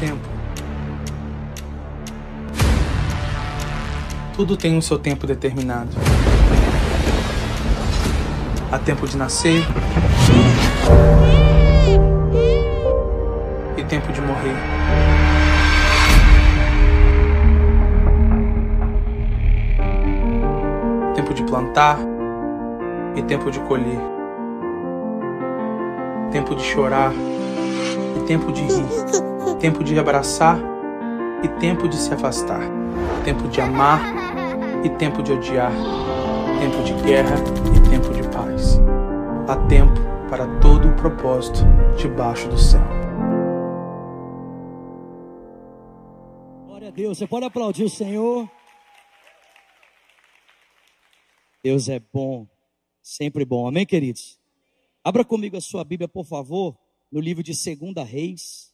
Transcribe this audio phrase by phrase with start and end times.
[0.00, 0.26] tempo.
[4.34, 5.90] Tudo tem um seu tempo determinado.
[8.72, 9.62] Há tempo de nascer
[13.76, 14.56] e tempo de morrer.
[21.14, 21.98] Tempo de plantar
[23.14, 24.00] e tempo de colher.
[26.32, 27.12] Tempo de chorar
[28.16, 29.29] e tempo de rir.
[29.60, 30.58] Tempo de abraçar
[31.42, 32.62] e tempo de se afastar.
[33.24, 34.00] Tempo de amar
[34.84, 35.72] e tempo de odiar.
[36.60, 37.36] Tempo de guerra
[37.76, 38.78] e tempo de paz.
[39.48, 41.60] Há tempo para todo o propósito
[41.98, 42.80] debaixo do céu.
[46.66, 47.18] Glória a Deus.
[47.18, 48.48] Você pode aplaudir o Senhor.
[51.62, 52.46] Deus é bom,
[53.02, 53.68] sempre bom.
[53.68, 54.38] Amém, queridos?
[55.04, 56.78] Abra comigo a sua Bíblia, por favor,
[57.12, 58.69] no livro de Segunda Reis.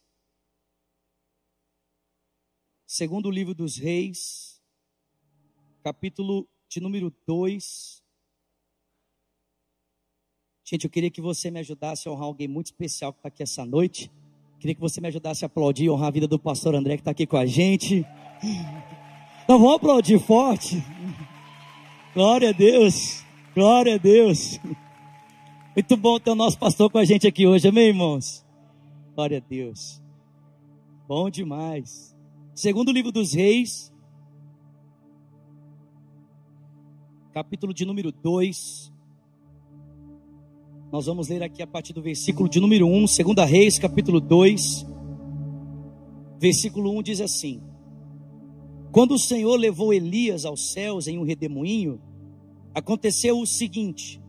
[2.89, 4.61] Segundo livro dos Reis,
[5.83, 8.01] capítulo de número 2.
[10.63, 13.43] Gente, eu queria que você me ajudasse a honrar alguém muito especial que está aqui
[13.43, 14.09] essa noite.
[14.57, 17.01] Queria que você me ajudasse a aplaudir e honrar a vida do pastor André que
[17.01, 18.05] está aqui com a gente.
[19.43, 20.81] Então vamos aplaudir forte.
[22.13, 23.21] Glória a Deus.
[23.53, 24.61] Glória a Deus.
[25.75, 28.45] Muito bom ter o nosso pastor com a gente aqui hoje, amém, irmãos?
[29.13, 30.01] Glória a Deus.
[31.05, 32.16] Bom demais.
[32.57, 33.93] Segundo livro dos Reis,
[37.31, 38.91] capítulo de número 2.
[40.91, 44.87] Nós vamos ler aqui a partir do versículo de número 1, segunda Reis, capítulo 2.
[46.39, 47.61] Versículo 1 diz assim:
[48.91, 52.01] Quando o Senhor levou Elias aos céus em um redemoinho,
[52.73, 54.19] aconteceu o seguinte: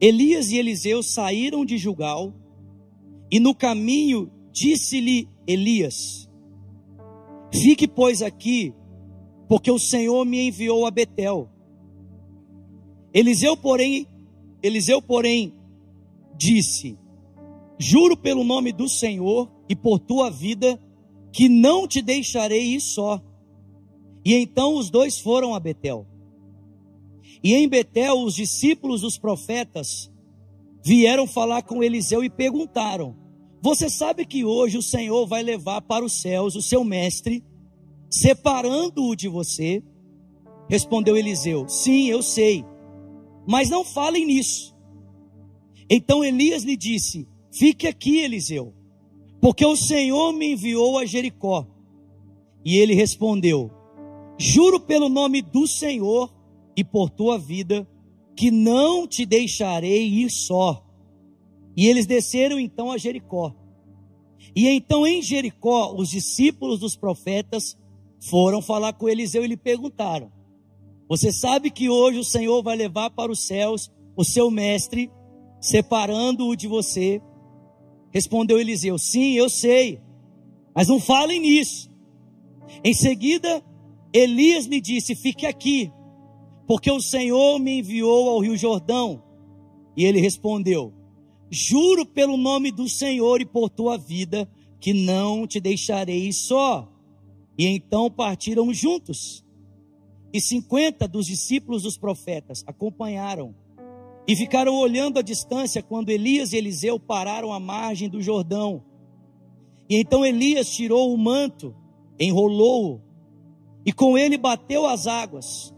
[0.00, 2.32] Elias e Eliseu saíram de Jugal,
[3.30, 6.27] e no caminho disse-lhe Elias:
[7.62, 8.74] Fique, pois, aqui,
[9.48, 11.48] porque o Senhor me enviou a Betel.
[13.12, 14.06] Eliseu, porém,
[14.62, 15.54] Eliseu, porém,
[16.36, 16.98] disse:
[17.78, 20.80] Juro pelo nome do Senhor e por tua vida,
[21.32, 23.20] que não te deixarei ir só.
[24.24, 26.06] E então os dois foram a Betel.
[27.42, 30.10] E em Betel, os discípulos dos profetas
[30.84, 33.16] vieram falar com Eliseu e perguntaram:
[33.62, 37.44] Você sabe que hoje o Senhor vai levar para os céus o seu mestre,
[38.10, 39.82] separando-o de você?
[40.68, 42.64] Respondeu Eliseu: Sim, eu sei,
[43.46, 44.76] mas não falem nisso.
[45.88, 48.74] Então Elias lhe disse: Fique aqui, Eliseu,
[49.40, 51.66] porque o Senhor me enviou a Jericó.
[52.64, 53.70] E ele respondeu:
[54.38, 56.32] Juro pelo nome do Senhor
[56.76, 57.88] e por tua vida,
[58.36, 60.84] que não te deixarei ir só.
[61.76, 63.54] E eles desceram então a Jericó.
[64.54, 67.76] E então em Jericó, os discípulos dos profetas
[68.20, 70.30] foram falar com Eliseu e lhe perguntaram:
[71.08, 75.10] Você sabe que hoje o Senhor vai levar para os céus o seu mestre,
[75.60, 77.22] separando-o de você?
[78.10, 80.00] Respondeu Eliseu: Sim, eu sei,
[80.74, 81.90] mas não falem nisso.
[82.84, 83.62] Em seguida,
[84.12, 85.92] Elias me disse: Fique aqui,
[86.66, 89.22] porque o Senhor me enviou ao Rio Jordão.
[89.96, 90.92] E ele respondeu:
[91.50, 94.48] Juro pelo nome do Senhor e por tua vida,
[94.80, 96.88] que não te deixarei só.
[97.58, 99.44] E então partiram juntos.
[100.32, 103.54] E cinquenta dos discípulos dos profetas acompanharam
[104.28, 108.84] e ficaram olhando à distância quando Elias e Eliseu pararam à margem do Jordão.
[109.88, 111.74] E então Elias tirou o manto,
[112.20, 113.00] enrolou-o
[113.84, 115.74] e com ele bateu as águas.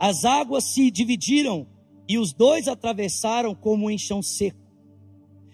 [0.00, 1.66] As águas se dividiram
[2.08, 4.66] e os dois atravessaram como em chão seco.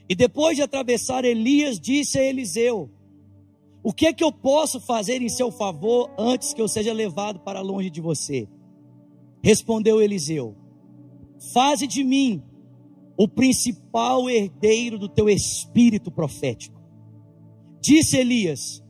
[0.09, 2.89] E depois de atravessar, Elias disse a Eliseu:
[3.83, 7.41] O que é que eu posso fazer em seu favor antes que eu seja levado
[7.41, 8.49] para longe de você?
[9.43, 10.57] Respondeu Eliseu:
[11.53, 12.43] Faze de mim
[13.17, 16.81] o principal herdeiro do teu espírito profético.
[17.81, 18.83] Disse Elias: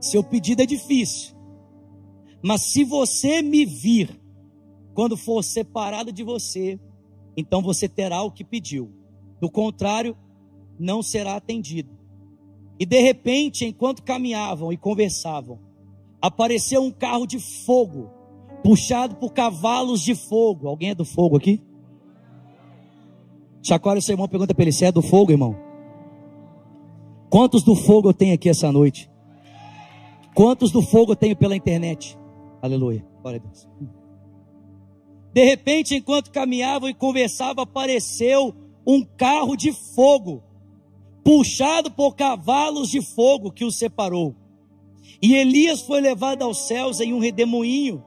[0.00, 1.36] Seu pedido é difícil,
[2.42, 4.20] mas se você me vir
[4.94, 6.78] quando for separado de você,
[7.36, 8.90] então você terá o que pediu.
[9.40, 10.16] Do contrário,
[10.78, 11.93] não será atendido.
[12.78, 15.58] E de repente, enquanto caminhavam e conversavam,
[16.20, 18.10] apareceu um carro de fogo,
[18.62, 20.68] puxado por cavalos de fogo.
[20.68, 21.62] Alguém é do fogo aqui?
[23.62, 25.56] Chacoalha o seu irmão, pergunta para ele: Você é do fogo, irmão?
[27.30, 29.10] Quantos do fogo eu tenho aqui essa noite?
[30.34, 32.18] Quantos do fogo eu tenho pela internet?
[32.60, 33.04] Aleluia.
[33.22, 33.68] Glória a Deus.
[35.32, 38.54] De repente, enquanto caminhavam e conversavam, apareceu
[38.86, 40.42] um carro de fogo,
[41.24, 44.36] puxado por cavalos de fogo que o separou.
[45.22, 48.04] E Elias foi levado aos céus em um redemoinho.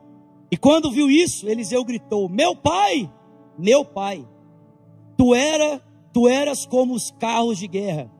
[0.51, 3.11] E quando viu isso, Eliseu gritou: Meu pai,
[3.57, 4.25] meu pai,
[5.17, 5.81] tu era,
[6.13, 8.11] tu eras como os carros de guerra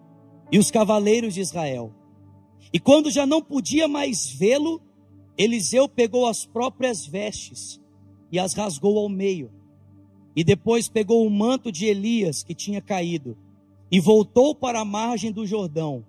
[0.52, 1.94] e os cavaleiros de Israel.
[2.74, 4.82] E quando já não podia mais vê-lo,
[5.38, 7.80] Eliseu pegou as próprias vestes
[8.32, 9.52] e as rasgou ao meio.
[10.36, 13.38] E depois pegou o manto de Elias que tinha caído
[13.92, 16.06] e voltou para a margem do Jordão.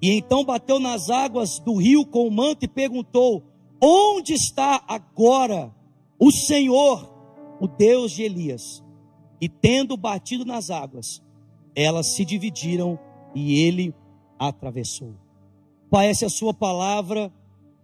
[0.00, 3.42] E então bateu nas águas do rio com o manto e perguntou:
[3.80, 5.74] Onde está agora
[6.18, 7.08] o Senhor,
[7.60, 8.84] o Deus de Elias?
[9.40, 11.22] E tendo batido nas águas,
[11.74, 12.98] elas se dividiram
[13.34, 13.94] e ele
[14.38, 15.14] atravessou.
[15.90, 17.32] Pai, essa é a sua palavra.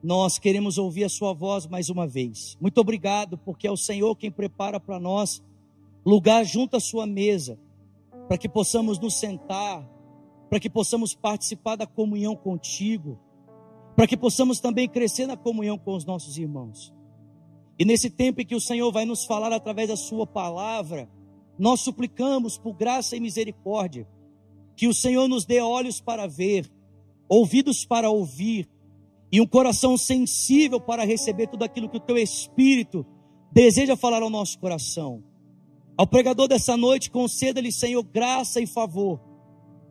[0.03, 2.56] Nós queremos ouvir a sua voz mais uma vez.
[2.61, 5.43] Muito obrigado, porque é o Senhor quem prepara para nós
[6.05, 7.59] lugar junto à sua mesa,
[8.29, 9.88] para que possamos nos sentar,
[10.49, 13.19] para que possamos participar da comunhão contigo,
[13.97, 16.93] para que possamos também crescer na comunhão com os nossos irmãos.
[17.79, 21.09] E nesse tempo em que o Senhor vai nos falar através da Sua palavra,
[21.59, 24.06] nós suplicamos por graça e misericórdia
[24.77, 26.70] que o Senhor nos dê olhos para ver,
[27.29, 28.69] ouvidos para ouvir
[29.31, 33.06] e um coração sensível para receber tudo aquilo que o Teu Espírito
[33.53, 35.23] deseja falar ao nosso coração.
[35.96, 39.20] Ao pregador dessa noite, conceda-lhe, Senhor, graça e favor,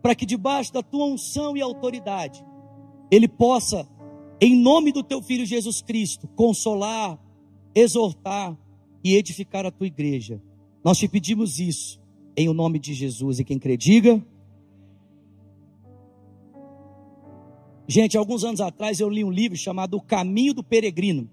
[0.02, 2.44] para que debaixo da Tua unção e autoridade,
[3.10, 3.88] ele possa,
[4.42, 7.18] em nome do Teu Filho Jesus Cristo, consolar,
[7.74, 8.58] exortar
[9.04, 10.42] e edificar a Tua igreja.
[10.84, 12.02] Nós te pedimos isso,
[12.36, 13.40] em o nome de Jesus.
[13.40, 14.22] E quem crê, diga.
[17.88, 21.30] Gente, alguns anos atrás eu li um livro chamado O Caminho do Peregrino.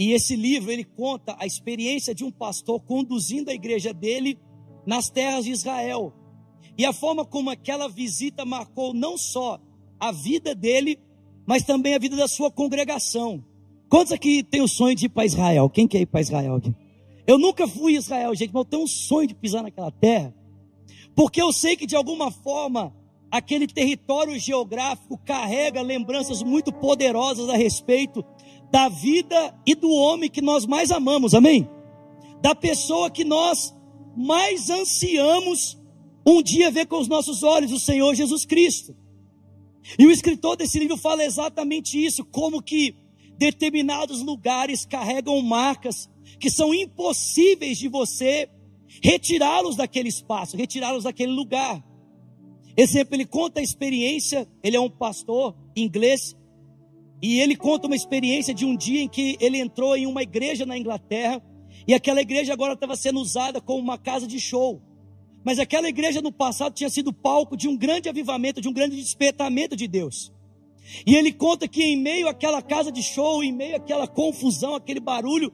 [0.00, 4.38] E esse livro ele conta a experiência de um pastor conduzindo a igreja dele
[4.86, 6.14] nas terras de Israel.
[6.78, 9.60] E a forma como aquela visita marcou não só
[9.98, 10.98] a vida dele,
[11.46, 13.44] mas também a vida da sua congregação.
[13.90, 15.68] Quantos aqui tem o sonho de ir para Israel?
[15.68, 16.74] Quem quer ir para Israel aqui?
[17.26, 20.34] Eu nunca fui a Israel, gente, mas eu tenho um sonho de pisar naquela terra.
[21.14, 22.96] Porque eu sei que de alguma forma
[23.30, 28.24] aquele território geográfico carrega lembranças muito poderosas a respeito
[28.70, 31.68] da vida e do homem que nós mais amamos, amém?
[32.40, 33.74] Da pessoa que nós
[34.16, 35.78] mais ansiamos
[36.26, 38.94] um dia ver com os nossos olhos, o Senhor Jesus Cristo.
[39.98, 42.94] E o escritor desse livro fala exatamente isso, como que
[43.38, 46.08] determinados lugares carregam marcas
[46.38, 48.48] que são impossíveis de você
[49.02, 51.82] retirá-los daquele espaço, retirá-los daquele lugar.
[52.76, 56.36] Exemplo, ele conta a experiência, ele é um pastor inglês,
[57.22, 60.64] e ele conta uma experiência de um dia em que ele entrou em uma igreja
[60.64, 61.42] na Inglaterra,
[61.86, 64.80] e aquela igreja agora estava sendo usada como uma casa de show.
[65.44, 68.96] Mas aquela igreja no passado tinha sido palco de um grande avivamento, de um grande
[68.96, 70.32] despertamento de Deus.
[71.06, 75.00] E ele conta que em meio àquela casa de show, em meio àquela confusão, aquele
[75.00, 75.52] barulho,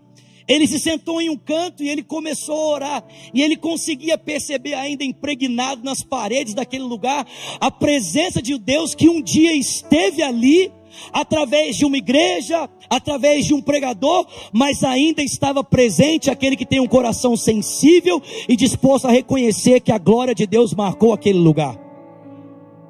[0.48, 3.04] ele se sentou em um canto e ele começou a orar.
[3.34, 7.26] E ele conseguia perceber, ainda impregnado nas paredes daquele lugar,
[7.60, 10.72] a presença de Deus que um dia esteve ali,
[11.12, 16.80] através de uma igreja, através de um pregador, mas ainda estava presente aquele que tem
[16.80, 21.74] um coração sensível e disposto a reconhecer que a glória de Deus marcou aquele lugar.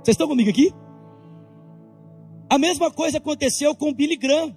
[0.02, 0.72] Vocês estão comigo aqui?
[2.48, 4.56] A mesma coisa aconteceu com Billy Graham.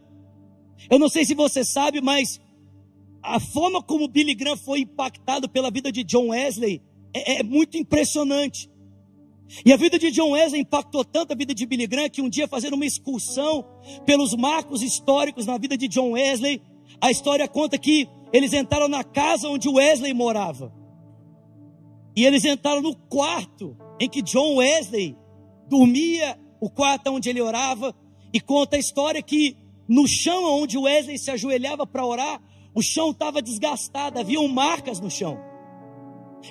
[0.90, 2.40] Eu não sei se você sabe, mas
[3.22, 6.82] a forma como Billy Graham foi impactado pela vida de John Wesley
[7.14, 8.70] é, é, muito impressionante.
[9.66, 12.30] E a vida de John Wesley impactou tanto a vida de Billy Graham que um
[12.30, 13.66] dia fazendo uma excursão
[14.06, 16.62] pelos marcos históricos na vida de John Wesley,
[17.02, 20.72] a história conta que eles entraram na casa onde Wesley morava.
[22.16, 25.16] E eles entraram no quarto em que John Wesley
[25.68, 27.96] dormia, o quarto onde ele orava,
[28.34, 32.42] e conta a história que no chão onde Wesley se ajoelhava para orar,
[32.76, 35.40] o chão estava desgastado, haviam marcas no chão.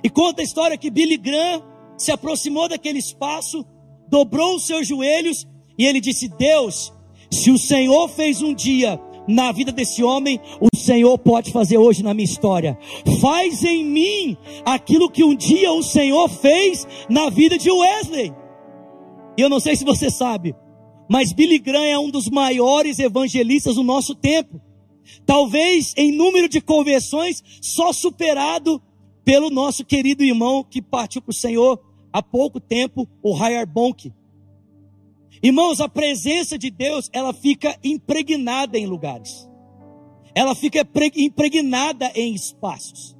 [0.02, 1.62] E conta a história que Billy Graham
[1.98, 3.66] se aproximou daquele espaço,
[4.08, 6.92] dobrou os seus joelhos e ele disse: Deus,
[7.30, 12.02] se o Senhor fez um dia na vida desse homem, o Senhor pode fazer hoje
[12.02, 12.78] na minha história.
[13.20, 18.32] Faz em mim aquilo que um dia o Senhor fez na vida de Wesley.
[19.36, 20.56] E eu não sei se você sabe,
[21.10, 24.60] mas Billy Graham é um dos maiores evangelistas do nosso tempo.
[25.26, 28.80] Talvez em número de conversões só superado
[29.24, 31.78] pelo nosso querido irmão que partiu para o Senhor
[32.12, 34.12] há pouco tempo, o Hayar Bonk.
[35.42, 39.48] Irmãos, a presença de Deus, ela fica impregnada em lugares.
[40.34, 40.86] Ela fica
[41.16, 43.16] impregnada em espaços.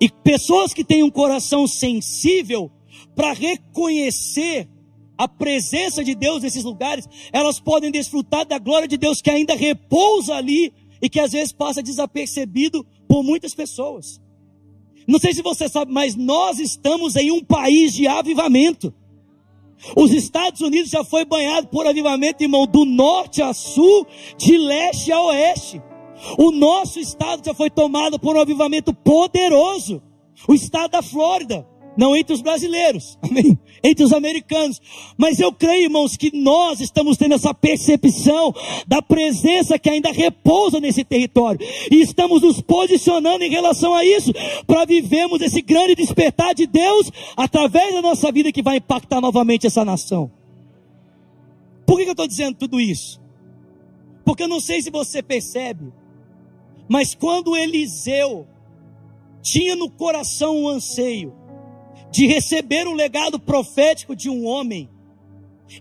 [0.00, 2.70] E pessoas que têm um coração sensível
[3.14, 4.68] para reconhecer
[5.16, 9.54] a presença de Deus nesses lugares, elas podem desfrutar da glória de Deus que ainda
[9.54, 14.20] repousa ali e que às vezes passa desapercebido por muitas pessoas.
[15.06, 18.92] Não sei se você sabe, mas nós estamos em um país de avivamento.
[19.96, 24.06] Os Estados Unidos já foi banhado por avivamento, irmão, do norte a sul,
[24.38, 25.82] de leste a oeste.
[26.38, 30.00] O nosso estado já foi tomado por um avivamento poderoso.
[30.46, 33.58] O estado da Flórida não entre os brasileiros, amém?
[33.82, 34.80] Entre os americanos.
[35.16, 38.54] Mas eu creio, irmãos, que nós estamos tendo essa percepção
[38.86, 41.60] da presença que ainda repousa nesse território.
[41.90, 44.32] E estamos nos posicionando em relação a isso,
[44.66, 49.66] para vivermos esse grande despertar de Deus através da nossa vida que vai impactar novamente
[49.66, 50.30] essa nação.
[51.86, 53.20] Por que eu estou dizendo tudo isso?
[54.24, 55.92] Porque eu não sei se você percebe,
[56.88, 58.46] mas quando Eliseu
[59.42, 61.34] tinha no coração um anseio,
[62.12, 64.90] de receber o legado profético de um homem,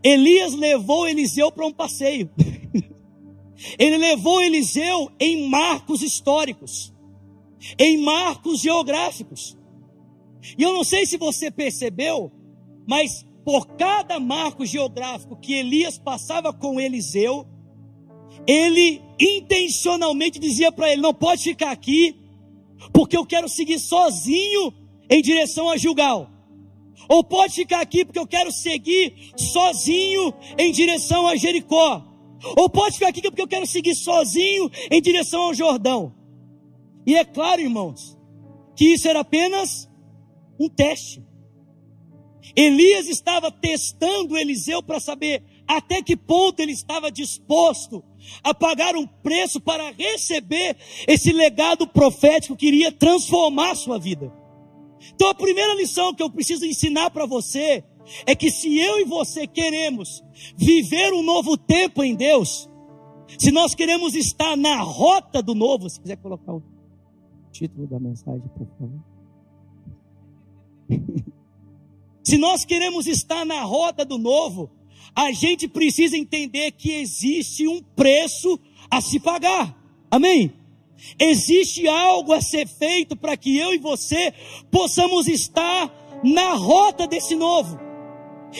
[0.01, 2.31] Elias levou Eliseu para um passeio.
[3.77, 6.93] Ele levou Eliseu em marcos históricos,
[7.77, 9.57] em marcos geográficos.
[10.57, 12.31] E eu não sei se você percebeu,
[12.87, 17.45] mas por cada marco geográfico que Elias passava com Eliseu,
[18.47, 22.15] ele intencionalmente dizia para ele: Não pode ficar aqui,
[22.93, 24.73] porque eu quero seguir sozinho
[25.11, 26.29] em direção a Gilgal.
[27.09, 32.01] Ou pode ficar aqui porque eu quero seguir sozinho em direção a Jericó.
[32.55, 36.15] Ou pode ficar aqui porque eu quero seguir sozinho em direção ao Jordão.
[37.05, 38.17] E é claro, irmãos,
[38.75, 39.89] que isso era apenas
[40.57, 41.21] um teste.
[42.55, 48.03] Elias estava testando Eliseu para saber até que ponto ele estava disposto
[48.43, 50.77] a pagar um preço para receber
[51.07, 54.40] esse legado profético que iria transformar sua vida.
[55.13, 57.83] Então a primeira lição que eu preciso ensinar para você
[58.25, 60.23] é que se eu e você queremos
[60.55, 62.69] viver um novo tempo em Deus,
[63.37, 66.63] se nós queremos estar na rota do novo, se quiser colocar o
[67.51, 68.99] título da mensagem, por favor.
[72.23, 74.69] se nós queremos estar na rota do novo,
[75.15, 79.77] a gente precisa entender que existe um preço a se pagar.
[80.09, 80.53] Amém?
[81.19, 84.33] Existe algo a ser feito para que eu e você
[84.69, 85.91] possamos estar
[86.23, 87.79] na rota desse novo.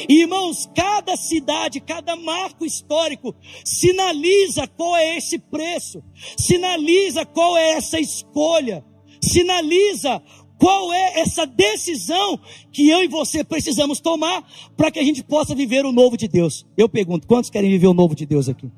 [0.08, 6.02] Irmãos, cada cidade, cada marco histórico sinaliza qual é esse preço,
[6.38, 8.86] sinaliza qual é essa escolha,
[9.22, 10.22] sinaliza
[10.58, 12.40] qual é essa decisão
[12.72, 16.28] que eu e você precisamos tomar para que a gente possa viver o novo de
[16.28, 16.66] Deus.
[16.78, 18.70] Eu pergunto, quantos querem viver o novo de Deus aqui?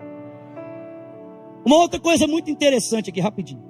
[1.65, 3.63] Uma outra coisa muito interessante aqui, rapidinho.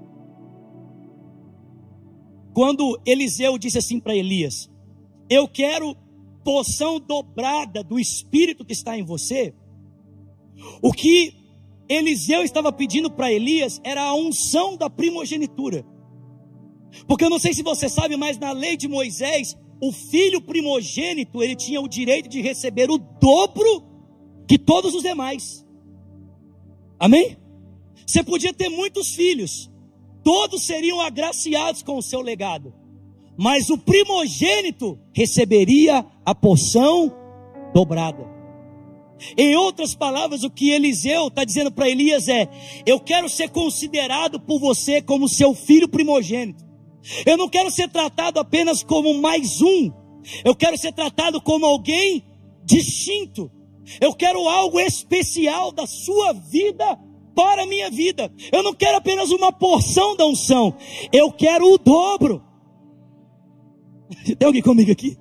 [2.53, 4.69] Quando Eliseu disse assim para Elias:
[5.29, 5.95] Eu quero
[6.43, 9.53] porção dobrada do espírito que está em você.
[10.81, 11.33] O que
[11.87, 15.85] Eliseu estava pedindo para Elias era a unção da primogenitura.
[17.07, 21.41] Porque eu não sei se você sabe, mas na lei de Moisés, o filho primogênito,
[21.41, 23.83] ele tinha o direito de receber o dobro
[24.47, 25.65] que todos os demais.
[26.99, 27.37] Amém?
[28.05, 29.69] Você podia ter muitos filhos,
[30.23, 32.73] todos seriam agraciados com o seu legado,
[33.37, 37.13] mas o primogênito receberia a porção
[37.73, 38.31] dobrada.
[39.37, 42.49] Em outras palavras, o que Eliseu está dizendo para Elias é:
[42.85, 46.63] Eu quero ser considerado por você como seu filho primogênito.
[47.25, 49.91] Eu não quero ser tratado apenas como mais um.
[50.43, 52.23] Eu quero ser tratado como alguém
[52.63, 53.51] distinto.
[53.99, 56.97] Eu quero algo especial da sua vida
[57.35, 58.31] para a minha vida.
[58.51, 60.75] Eu não quero apenas uma porção da unção,
[61.11, 62.43] eu quero o dobro.
[64.37, 65.17] Tem alguém comigo aqui?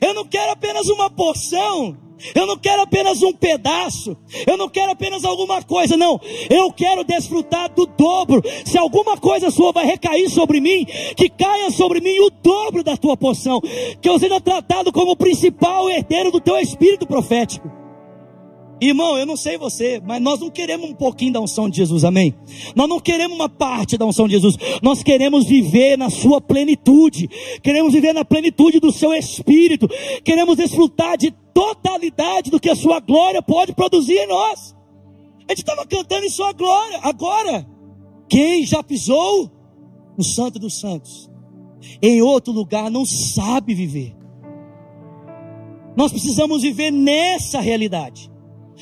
[0.00, 1.96] Eu não quero apenas uma porção,
[2.34, 6.20] eu não quero apenas um pedaço, eu não quero apenas alguma coisa, não.
[6.50, 8.42] Eu quero desfrutar do dobro.
[8.64, 10.84] Se alguma coisa sua vai recair sobre mim,
[11.16, 13.60] que caia sobre mim o dobro da tua porção,
[14.00, 17.83] que eu seja tratado como o principal herdeiro do teu espírito profético.
[18.80, 22.04] Irmão, eu não sei você, mas nós não queremos um pouquinho da unção de Jesus,
[22.04, 22.34] amém?
[22.74, 27.28] Nós não queremos uma parte da unção de Jesus, nós queremos viver na sua plenitude,
[27.62, 29.88] queremos viver na plenitude do seu espírito,
[30.24, 34.74] queremos desfrutar de totalidade do que a sua glória pode produzir em nós.
[35.48, 37.66] A gente estava cantando em sua glória, agora,
[38.28, 39.50] quem já pisou
[40.18, 41.30] no Santo dos Santos,
[42.02, 44.16] em outro lugar, não sabe viver.
[45.96, 48.33] Nós precisamos viver nessa realidade.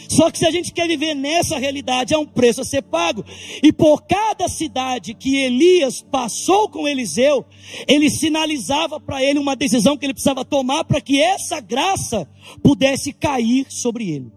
[0.09, 3.25] Só que se a gente quer viver nessa realidade, há um preço a ser pago.
[3.63, 7.45] E por cada cidade que Elias passou com Eliseu,
[7.87, 12.29] ele sinalizava para ele uma decisão que ele precisava tomar para que essa graça
[12.63, 14.33] pudesse cair sobre ele.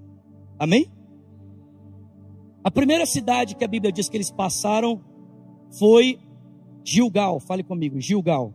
[0.59, 0.91] Amém?
[2.63, 5.01] A primeira cidade que a Bíblia diz que eles passaram
[5.77, 6.19] foi
[6.83, 7.39] Gilgal.
[7.39, 8.53] Fale comigo, Gilgal.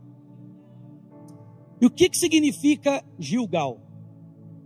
[1.80, 3.80] E o que, que significa Gilgal?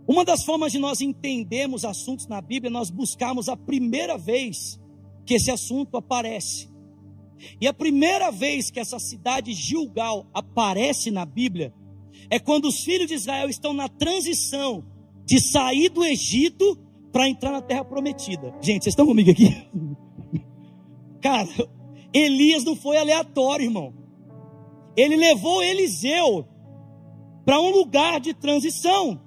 [0.07, 4.79] Uma das formas de nós entendermos assuntos na Bíblia é nós buscarmos a primeira vez
[5.25, 6.69] que esse assunto aparece.
[7.59, 11.73] E a primeira vez que essa cidade Gilgal aparece na Bíblia
[12.29, 14.85] é quando os filhos de Israel estão na transição
[15.25, 16.77] de sair do Egito
[17.11, 18.53] para entrar na terra prometida.
[18.61, 19.55] Gente, vocês estão comigo aqui?
[21.21, 21.49] Cara,
[22.13, 23.93] Elias não foi aleatório, irmão.
[24.95, 26.47] Ele levou Eliseu
[27.43, 29.24] para um lugar de transição.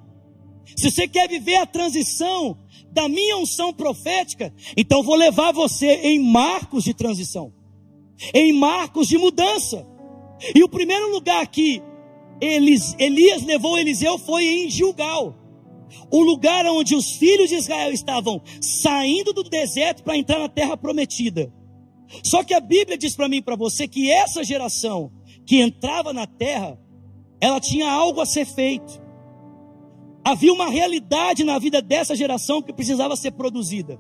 [0.76, 2.58] Se você quer viver a transição
[2.90, 7.52] da minha unção profética, então vou levar você em marcos de transição,
[8.34, 9.86] em marcos de mudança.
[10.54, 11.82] E o primeiro lugar que
[12.40, 15.34] Elias, Elias levou Eliseu foi em Gilgal,
[16.10, 20.76] o lugar onde os filhos de Israel estavam saindo do deserto para entrar na terra
[20.76, 21.52] prometida.
[22.22, 25.12] Só que a Bíblia diz para mim e para você que essa geração
[25.44, 26.78] que entrava na terra,
[27.40, 29.07] ela tinha algo a ser feito.
[30.28, 33.98] Havia uma realidade na vida dessa geração que precisava ser produzida.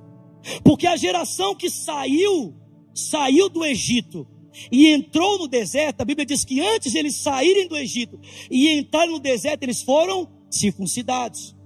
[0.62, 2.54] Porque a geração que saiu,
[2.94, 4.28] saiu do Egito
[4.70, 8.20] e entrou no deserto, a Bíblia diz que antes eles saírem do Egito
[8.50, 11.56] e entrarem no deserto, eles foram circuncidados.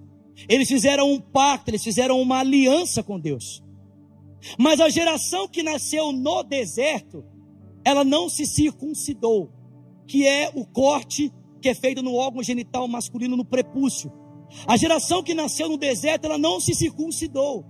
[0.49, 3.65] Eles fizeram um pacto, eles fizeram uma aliança com Deus.
[4.57, 7.25] Mas a geração que nasceu no deserto,
[7.85, 9.51] ela não se circuncidou,
[10.07, 14.22] que é o corte que é feito no órgão genital masculino no prepúcio.
[14.67, 17.65] A geração que nasceu no deserto, ela não se circuncidou.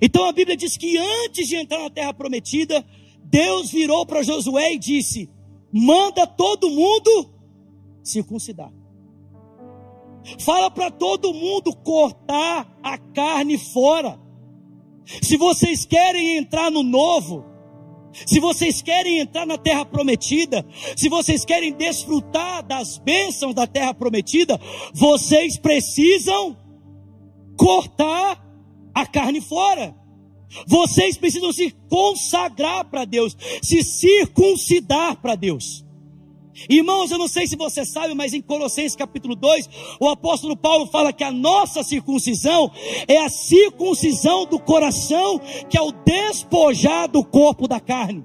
[0.00, 2.84] Então a Bíblia diz que antes de entrar na terra prometida,
[3.24, 5.30] Deus virou para Josué e disse:
[5.72, 7.30] manda todo mundo
[8.02, 8.72] circuncidar.
[10.38, 14.18] Fala para todo mundo cortar a carne fora.
[15.20, 17.44] Se vocês querem entrar no novo,
[18.26, 20.64] se vocês querem entrar na terra prometida,
[20.96, 24.60] se vocês querem desfrutar das bênçãos da terra prometida,
[24.92, 26.56] vocês precisam
[27.56, 28.42] cortar
[28.94, 29.94] a carne fora.
[30.66, 35.83] Vocês precisam se consagrar para Deus, se circuncidar para Deus.
[36.68, 39.68] Irmãos, eu não sei se você sabe, mas em Colossenses capítulo 2,
[40.00, 42.70] o apóstolo Paulo fala que a nossa circuncisão
[43.08, 48.24] é a circuncisão do coração, que é o despojar do corpo da carne.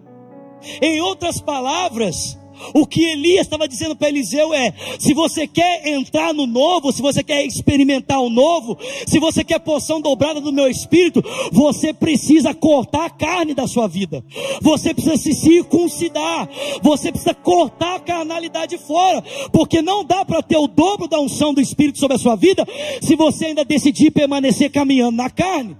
[0.81, 2.37] Em outras palavras,
[2.73, 7.01] o que Elias estava dizendo para Eliseu é: se você quer entrar no novo, se
[7.01, 12.53] você quer experimentar o novo, se você quer porção dobrada do meu espírito, você precisa
[12.53, 14.23] cortar a carne da sua vida,
[14.61, 16.49] você precisa se circuncidar,
[16.81, 21.53] você precisa cortar a carnalidade fora, porque não dá para ter o dobro da unção
[21.53, 22.65] do espírito sobre a sua vida
[23.01, 25.77] se você ainda decidir permanecer caminhando na carne.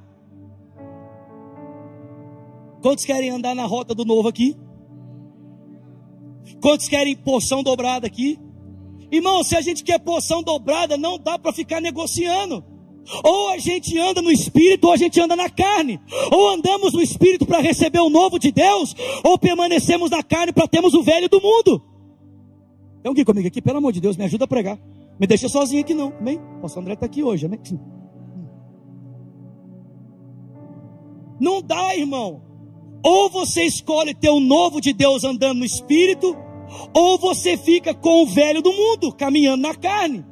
[2.81, 4.55] Quantos querem andar na rota do novo aqui?
[6.61, 8.39] Quantos querem porção dobrada aqui?
[9.11, 12.63] Irmão, se a gente quer porção dobrada, não dá para ficar negociando.
[13.23, 15.99] Ou a gente anda no espírito, ou a gente anda na carne.
[16.31, 20.67] Ou andamos no espírito para receber o novo de Deus, ou permanecemos na carne para
[20.67, 21.81] termos o velho do mundo.
[23.01, 23.61] Tem alguém comigo aqui?
[23.61, 24.77] Pelo amor de Deus, me ajuda a pregar.
[25.19, 26.39] Me deixa sozinho aqui não, amém?
[26.57, 27.59] O pastor André está aqui hoje, amém?
[31.39, 32.41] Não dá, irmão.
[33.03, 36.35] Ou você escolhe ter o novo de Deus andando no espírito,
[36.93, 40.25] ou você fica com o velho do mundo, caminhando na carne.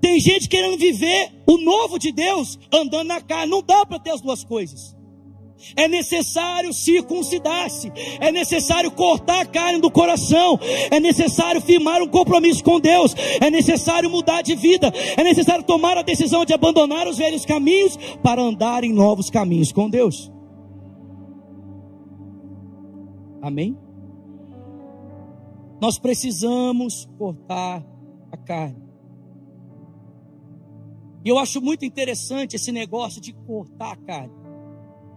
[0.00, 3.50] Tem gente querendo viver o novo de Deus, andando na carne.
[3.50, 4.96] Não dá para ter as duas coisas.
[5.76, 10.58] É necessário circuncidar-se, é necessário cortar a carne do coração,
[10.90, 15.98] é necessário firmar um compromisso com Deus, é necessário mudar de vida, é necessário tomar
[15.98, 20.32] a decisão de abandonar os velhos caminhos para andar em novos caminhos com Deus.
[23.42, 23.76] Amém?
[25.80, 27.84] Nós precisamos cortar
[28.30, 28.90] a carne.
[31.24, 34.34] E eu acho muito interessante esse negócio de cortar a carne.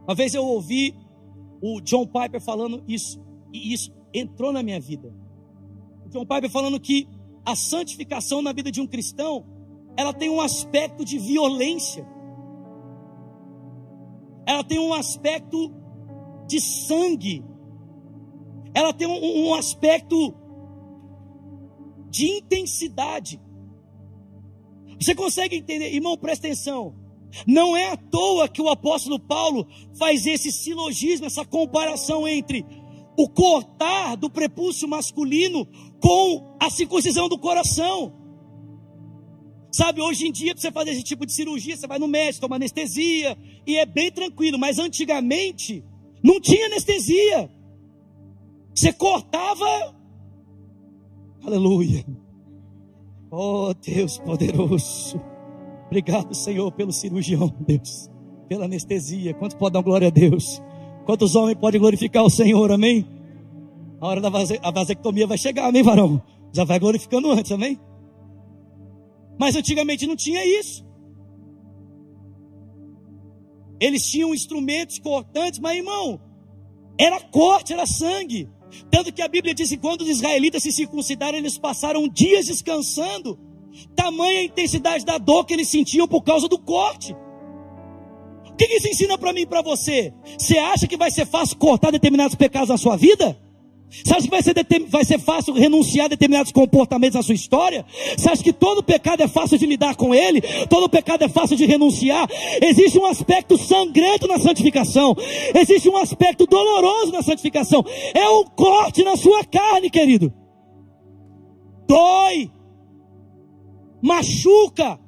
[0.08, 0.96] Uma vez eu ouvi
[1.62, 3.22] o John Piper falando isso,
[3.54, 5.14] e isso entrou na minha vida.
[6.06, 7.08] O John Piper falando que
[7.46, 9.46] a santificação na vida de um cristão,
[9.98, 12.08] ela tem um aspecto de violência.
[14.46, 15.72] Ela tem um aspecto
[16.48, 17.44] de sangue.
[18.74, 20.34] Ela tem um, um aspecto
[22.14, 23.42] de intensidade.
[25.02, 26.96] Você consegue entender, irmão, presta atenção.
[27.48, 32.64] Não é à toa que o apóstolo Paulo faz esse silogismo, essa comparação entre
[33.18, 35.66] o cortar do prepúcio masculino
[36.00, 38.14] com a circuncisão do coração.
[39.72, 42.42] Sabe, hoje em dia, para você fazer esse tipo de cirurgia, você vai no médico,
[42.42, 45.84] toma anestesia, e é bem tranquilo, mas antigamente
[46.24, 47.50] não tinha anestesia.
[48.76, 50.03] Você cortava.
[51.46, 52.06] Aleluia.
[53.30, 55.20] Oh, Deus poderoso.
[55.88, 58.10] Obrigado, Senhor, pelo cirurgião, Deus,
[58.48, 59.34] pela anestesia.
[59.34, 60.62] Quantos podem dar glória a Deus?
[61.06, 63.06] Quantos homens podem glorificar o Senhor, amém?
[64.00, 66.22] A hora da vasectomia vai chegar, amém, varão?
[66.54, 67.80] Já vai glorificando antes, amém?
[69.40, 70.86] Mas antigamente não tinha isso.
[73.80, 76.22] Eles tinham instrumentos cortantes, mas irmão,
[76.98, 78.50] era corte, era sangue.
[78.90, 83.40] Tanto que a Bíblia diz que quando os israelitas se circuncidaram, eles passaram dias descansando.
[83.96, 87.16] Tamanha a intensidade da dor que eles sentiam por causa do corte.
[88.50, 90.14] O que isso ensina para mim e para você?
[90.38, 93.38] Você acha que vai ser fácil cortar determinados pecados na sua vida?
[94.04, 94.56] Você acha que vai ser,
[94.88, 97.86] vai ser fácil renunciar a determinados comportamentos na sua história?
[98.18, 100.42] Você acha que todo pecado é fácil de lidar com ele?
[100.68, 102.28] Todo pecado é fácil de renunciar?
[102.62, 105.16] Existe um aspecto sangrento na santificação.
[105.54, 107.86] Existe um aspecto doloroso na santificação.
[108.16, 110.34] É um corte na sua carne, querido.
[111.88, 112.50] Dói.
[114.02, 115.00] Machuca.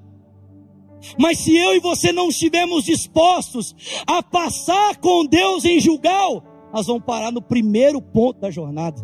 [1.17, 6.87] Mas se eu e você não estivermos dispostos a passar com Deus em julgar, nós
[6.87, 8.99] vamos parar no primeiro ponto da jornada.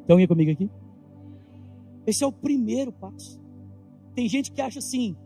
[0.00, 0.68] Estão indo comigo aqui?
[2.04, 3.40] Esse é o primeiro passo.
[4.12, 5.16] Tem gente que acha assim,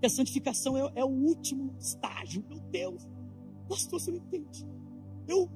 [0.00, 2.42] que a santificação é, é, o último estágio.
[2.48, 3.06] Meu Deus,
[3.68, 4.66] pastor, você não entende.
[5.28, 5.50] Eu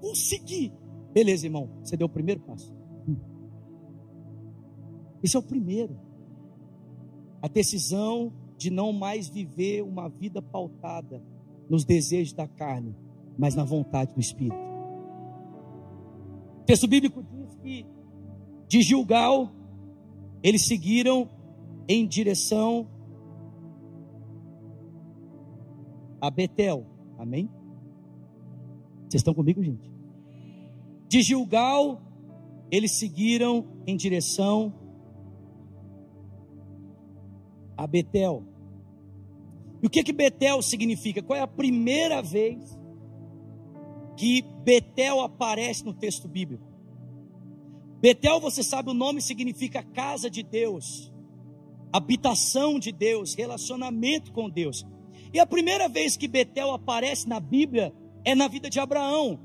[0.00, 0.72] consegui.
[1.12, 2.72] Beleza, irmão, você deu o primeiro passo.
[5.24, 5.98] Esse é o primeiro.
[7.42, 11.20] A decisão de não mais viver uma vida pautada
[11.68, 12.94] nos desejos da carne,
[13.38, 14.56] mas na vontade do Espírito.
[16.60, 17.86] O texto bíblico diz que
[18.68, 19.52] de Gilgal
[20.42, 21.28] eles seguiram
[21.88, 22.86] em direção
[26.20, 26.86] a Betel.
[27.18, 27.48] Amém?
[29.08, 29.90] Vocês estão comigo, gente?
[31.08, 32.00] De Gilgal
[32.70, 34.72] eles seguiram em direção
[37.76, 38.42] a Betel.
[39.86, 41.22] E o que que Betel significa?
[41.22, 42.76] Qual é a primeira vez
[44.16, 46.66] que Betel aparece no texto bíblico?
[48.00, 51.12] Betel, você sabe, o nome significa casa de Deus,
[51.92, 54.84] habitação de Deus, relacionamento com Deus.
[55.32, 57.94] E a primeira vez que Betel aparece na Bíblia
[58.24, 59.38] é na vida de Abraão.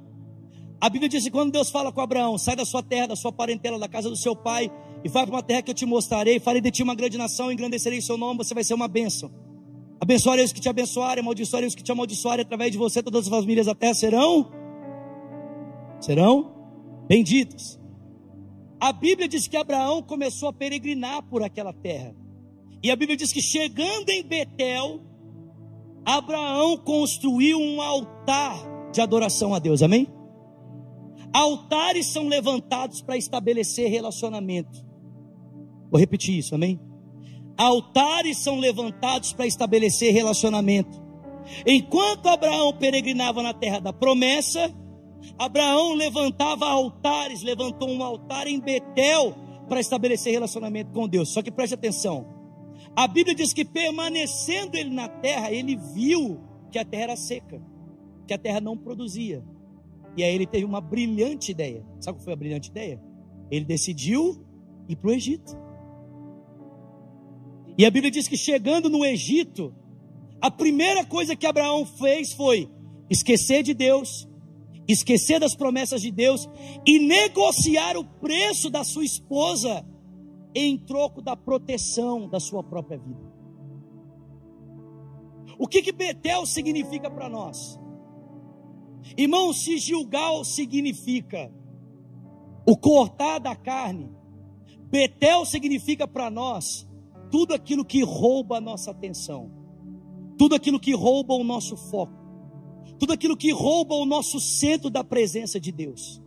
[0.82, 3.32] A Bíblia diz que quando Deus fala com Abraão, sai da sua terra, da sua
[3.32, 4.72] parentela, da casa do seu pai,
[5.04, 7.52] e vai para uma terra que eu te mostrarei, farei de ti uma grande nação,
[7.52, 9.51] engrandecerei seu nome, você vai ser uma bênção.
[10.02, 13.30] Abençoarei os que te abençoarem, amaldiçoarei os que te amaldiçoarem, através de você todas as
[13.30, 14.52] famílias terra serão
[16.00, 16.56] serão
[17.08, 17.80] benditas.
[18.80, 22.16] A Bíblia diz que Abraão começou a peregrinar por aquela terra.
[22.82, 25.02] E a Bíblia diz que chegando em Betel,
[26.04, 29.84] Abraão construiu um altar de adoração a Deus.
[29.84, 30.08] Amém?
[31.32, 34.84] Altares são levantados para estabelecer relacionamento.
[35.92, 36.80] Vou repetir isso, amém?
[37.58, 41.02] Altares são levantados para estabelecer relacionamento.
[41.66, 44.74] Enquanto Abraão peregrinava na terra da promessa,
[45.38, 49.36] Abraão levantava altares, levantou um altar em Betel
[49.68, 51.30] para estabelecer relacionamento com Deus.
[51.30, 52.26] Só que preste atenção.
[52.96, 56.40] A Bíblia diz que permanecendo ele na terra, ele viu
[56.72, 57.62] que a terra era seca,
[58.28, 59.44] que a terra não produzia.
[60.18, 61.86] E aí ele teve uma brilhante ideia.
[62.00, 63.02] Sabe qual foi a brilhante ideia?
[63.50, 64.46] Ele decidiu
[64.88, 65.58] ir para o Egito.
[67.82, 69.74] E a Bíblia diz que chegando no Egito,
[70.40, 72.70] a primeira coisa que Abraão fez foi
[73.10, 74.30] esquecer de Deus,
[74.88, 76.48] esquecer das promessas de Deus
[76.86, 79.84] e negociar o preço da sua esposa
[80.54, 83.34] em troco da proteção da sua própria vida.
[85.58, 87.80] O que que Betel significa para nós?
[89.18, 91.52] Irmão, se Gilgal significa
[92.64, 94.12] o cortar da carne,
[94.92, 96.88] Betel significa para nós
[97.32, 99.50] tudo aquilo que rouba a nossa atenção,
[100.38, 102.14] tudo aquilo que rouba o nosso foco,
[103.00, 106.22] tudo aquilo que rouba o nosso centro da presença de Deus.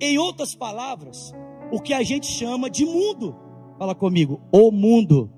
[0.00, 1.32] Em outras palavras,
[1.70, 3.36] o que a gente chama de mundo.
[3.78, 5.30] Fala comigo, o mundo.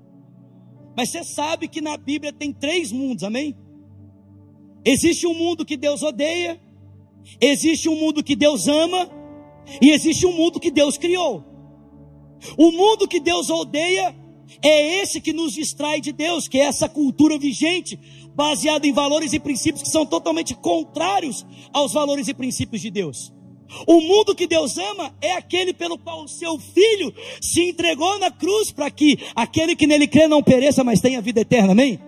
[0.97, 3.55] Mas você sabe que na Bíblia tem três mundos, amém?
[4.83, 6.59] Existe um mundo que Deus odeia,
[7.39, 9.09] existe um mundo que Deus ama,
[9.81, 11.43] e existe um mundo que Deus criou.
[12.57, 14.22] O mundo que Deus odeia
[14.61, 17.99] é esse que nos distrai de Deus, que é essa cultura vigente,
[18.35, 23.33] baseada em valores e princípios que são totalmente contrários aos valores e princípios de Deus.
[23.87, 28.29] O mundo que Deus ama é aquele pelo qual o seu filho se entregou na
[28.29, 31.71] cruz para que aquele que nele crê não pereça, mas tenha vida eterna.
[31.71, 31.99] Amém?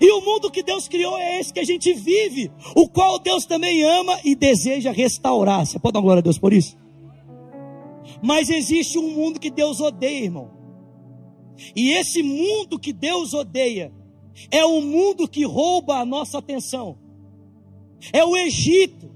[0.00, 3.46] E o mundo que Deus criou é esse que a gente vive, o qual Deus
[3.46, 5.64] também ama e deseja restaurar.
[5.64, 6.76] Você pode dar glória a Deus por isso?
[8.22, 10.57] Mas existe um mundo que Deus odeia, irmão.
[11.74, 13.92] E esse mundo que Deus odeia
[14.50, 16.98] é o mundo que rouba a nossa atenção.
[18.12, 19.10] É o Egito.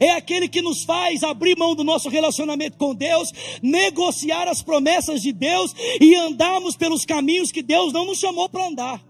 [0.00, 3.30] É aquele que nos faz abrir mão do nosso relacionamento com Deus,
[3.62, 8.66] negociar as promessas de Deus e andarmos pelos caminhos que Deus não nos chamou para
[8.66, 9.04] andar.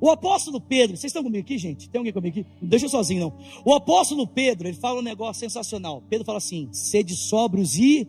[0.00, 1.90] O apóstolo Pedro, vocês estão comigo aqui, gente?
[1.90, 2.48] Tem alguém comigo aqui?
[2.62, 3.38] Não deixa eu sozinho, não.
[3.64, 6.02] O apóstolo Pedro, ele fala um negócio sensacional.
[6.08, 8.08] Pedro fala assim: sede sóbrios e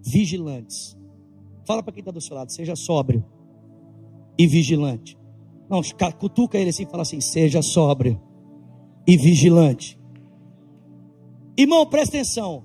[0.00, 0.96] vigilantes.
[1.66, 3.24] Fala para quem está do seu lado, seja sóbrio
[4.38, 5.16] e vigilante.
[5.68, 5.80] Não,
[6.18, 8.20] cutuca ele assim e fala assim: seja sóbrio
[9.06, 9.98] e vigilante.
[11.56, 12.64] Irmão, presta atenção.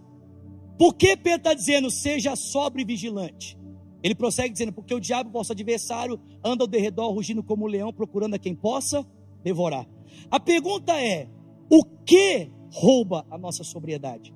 [0.78, 3.58] Por que Pedro está dizendo seja sóbrio e vigilante?
[4.02, 7.94] Ele prossegue dizendo: porque o diabo, vosso adversário, anda ao derredor, rugindo como um leão,
[7.94, 9.06] procurando a quem possa
[9.44, 9.88] devorar.
[10.30, 11.30] A pergunta é:
[11.70, 14.34] o que rouba a nossa sobriedade?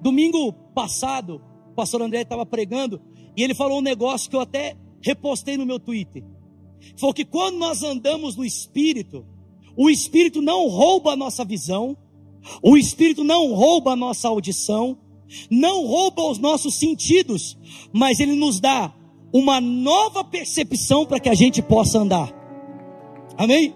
[0.00, 1.42] Domingo passado,
[1.74, 3.02] o pastor André estava pregando
[3.36, 6.24] e ele falou um negócio que eu até repostei no meu Twitter.
[6.96, 9.26] Falou que quando nós andamos no Espírito,
[9.76, 11.96] o Espírito não rouba a nossa visão,
[12.62, 14.96] o Espírito não rouba a nossa audição,
[15.50, 17.58] não rouba os nossos sentidos,
[17.92, 18.94] mas ele nos dá
[19.32, 22.32] uma nova percepção para que a gente possa andar.
[23.36, 23.74] Amém?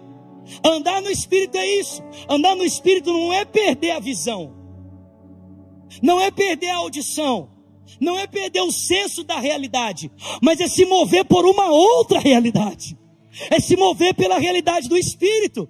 [0.65, 2.01] Andar no Espírito é isso.
[2.29, 4.55] Andar no Espírito não é perder a visão,
[6.01, 7.58] não é perder a audição,
[8.01, 10.11] não é perder o senso da realidade,
[10.43, 12.97] mas é se mover por uma outra realidade,
[13.51, 15.69] é se mover pela realidade do Espírito.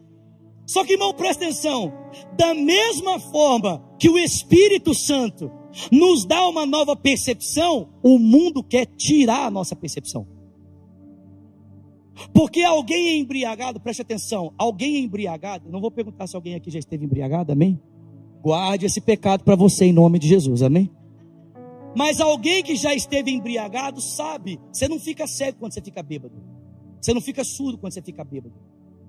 [0.67, 1.93] Só que, irmão, presta atenção:
[2.37, 5.51] da mesma forma que o Espírito Santo
[5.91, 10.27] nos dá uma nova percepção, o mundo quer tirar a nossa percepção.
[12.33, 16.71] Porque alguém é embriagado, preste atenção, alguém é embriagado, não vou perguntar se alguém aqui
[16.71, 17.81] já esteve embriagado, amém?
[18.43, 20.91] Guarde esse pecado para você em nome de Jesus, amém?
[21.99, 26.41] Mas alguém que já esteve embriagado sabe, você não fica cego quando você fica bêbado.
[27.01, 28.55] Você não fica surdo quando você fica bêbado.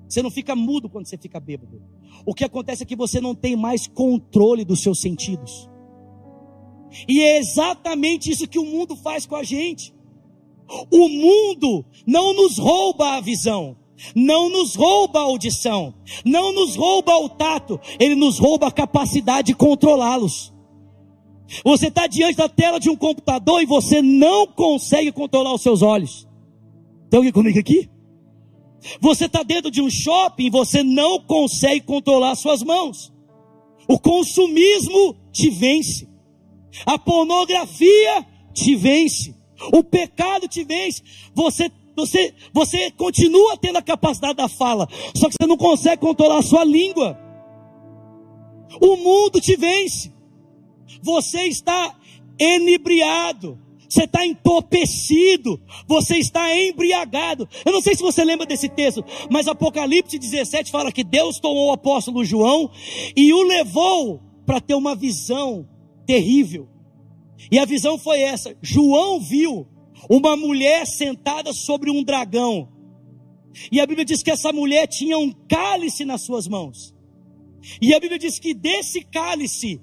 [0.07, 1.83] Você não fica mudo quando você fica bêbado.
[2.25, 5.69] O que acontece é que você não tem mais controle dos seus sentidos.
[7.07, 9.93] E é exatamente isso que o mundo faz com a gente.
[10.91, 13.77] O mundo não nos rouba a visão,
[14.15, 15.93] não nos rouba a audição,
[16.25, 20.51] não nos rouba o tato, ele nos rouba a capacidade de controlá-los.
[21.63, 25.81] Você está diante da tela de um computador e você não consegue controlar os seus
[25.81, 26.27] olhos.
[27.09, 27.89] Tem alguém comigo aqui?
[29.01, 33.11] Você está dentro de um shopping e você não consegue controlar suas mãos.
[33.87, 36.07] O consumismo te vence.
[36.85, 39.35] A pornografia te vence.
[39.73, 41.01] O pecado te vence.
[41.33, 46.37] Você, você, você continua tendo a capacidade da fala, só que você não consegue controlar
[46.37, 47.17] a sua língua.
[48.79, 50.13] O mundo te vence.
[51.01, 51.95] Você está
[52.39, 53.59] enebriado.
[53.89, 57.49] Você está entorpecido, você está embriagado.
[57.65, 61.69] Eu não sei se você lembra desse texto, mas Apocalipse 17 fala que Deus tomou
[61.69, 62.69] o apóstolo João
[63.15, 65.67] e o levou para ter uma visão
[66.05, 66.69] terrível.
[67.51, 69.67] E a visão foi essa: João viu
[70.07, 72.69] uma mulher sentada sobre um dragão.
[73.71, 76.93] E a Bíblia diz que essa mulher tinha um cálice nas suas mãos.
[77.81, 79.81] E a Bíblia diz que desse cálice,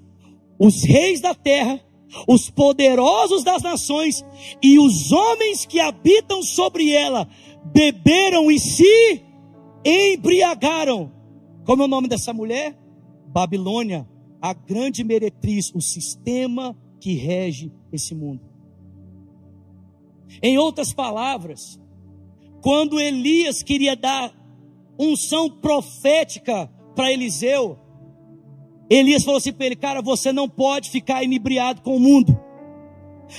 [0.59, 1.79] os reis da terra,
[2.27, 4.23] os poderosos das nações
[4.61, 7.27] e os homens que habitam sobre ela
[7.65, 9.21] beberam e se
[9.85, 11.11] embriagaram.
[11.65, 12.77] Como é o nome dessa mulher?
[13.27, 14.07] Babilônia
[14.41, 18.41] a grande meretriz, o sistema que rege esse mundo.
[20.41, 21.79] Em outras palavras,
[22.61, 24.33] quando Elias queria dar
[24.99, 27.77] unção profética para Eliseu,
[28.89, 32.37] Elias falou assim para ele: Cara, você não pode ficar inebriado com o mundo,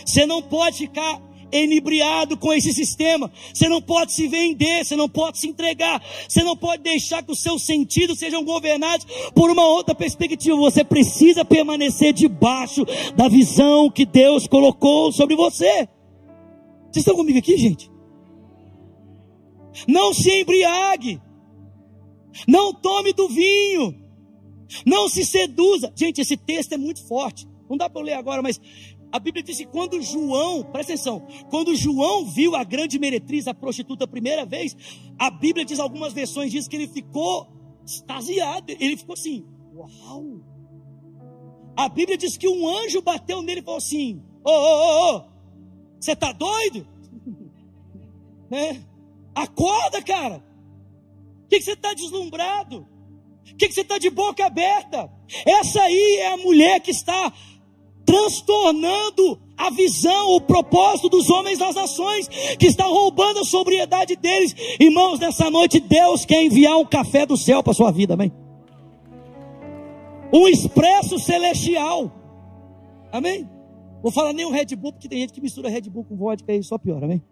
[0.04, 1.20] você não pode ficar
[1.52, 3.30] enebriado com esse sistema.
[3.52, 7.32] Você não pode se vender, você não pode se entregar, você não pode deixar que
[7.32, 10.56] os seus sentidos sejam governados por uma outra perspectiva.
[10.56, 12.84] Você precisa permanecer debaixo
[13.14, 15.88] da visão que Deus colocou sobre você.
[16.90, 17.90] Vocês estão comigo aqui, gente?
[19.86, 21.20] Não se embriague.
[22.46, 24.07] Não tome do vinho.
[24.84, 25.92] Não se seduza.
[25.94, 27.46] Gente, esse texto é muito forte.
[27.68, 28.60] Não dá para ler agora, mas
[29.10, 33.54] a Bíblia diz que quando João, presta atenção, quando João viu a grande meretriz, a
[33.54, 34.76] prostituta, a primeira vez,
[35.18, 37.48] a Bíblia diz, algumas versões diz que ele ficou
[37.84, 40.40] extasiado, ele ficou assim, uau.
[41.74, 45.24] A Bíblia diz que um anjo bateu nele e falou assim, ô, ô, ô,
[45.98, 46.86] você tá doido?
[48.50, 48.84] né?
[49.34, 50.44] Acorda, cara.
[51.44, 52.86] O que você está deslumbrado?
[53.52, 55.10] O que, que você está de boca aberta?
[55.46, 57.32] Essa aí é a mulher que está
[58.04, 64.54] transtornando a visão, o propósito dos homens das nações, que está roubando a sobriedade deles.
[64.80, 68.32] Irmãos, nessa noite Deus quer enviar um café do céu para a sua vida, amém?
[70.32, 72.10] Um expresso celestial,
[73.12, 73.48] amém?
[74.02, 76.52] Vou falar nem um Red Bull, porque tem gente que mistura Red Bull com vodka
[76.52, 77.22] aí, só pior, amém?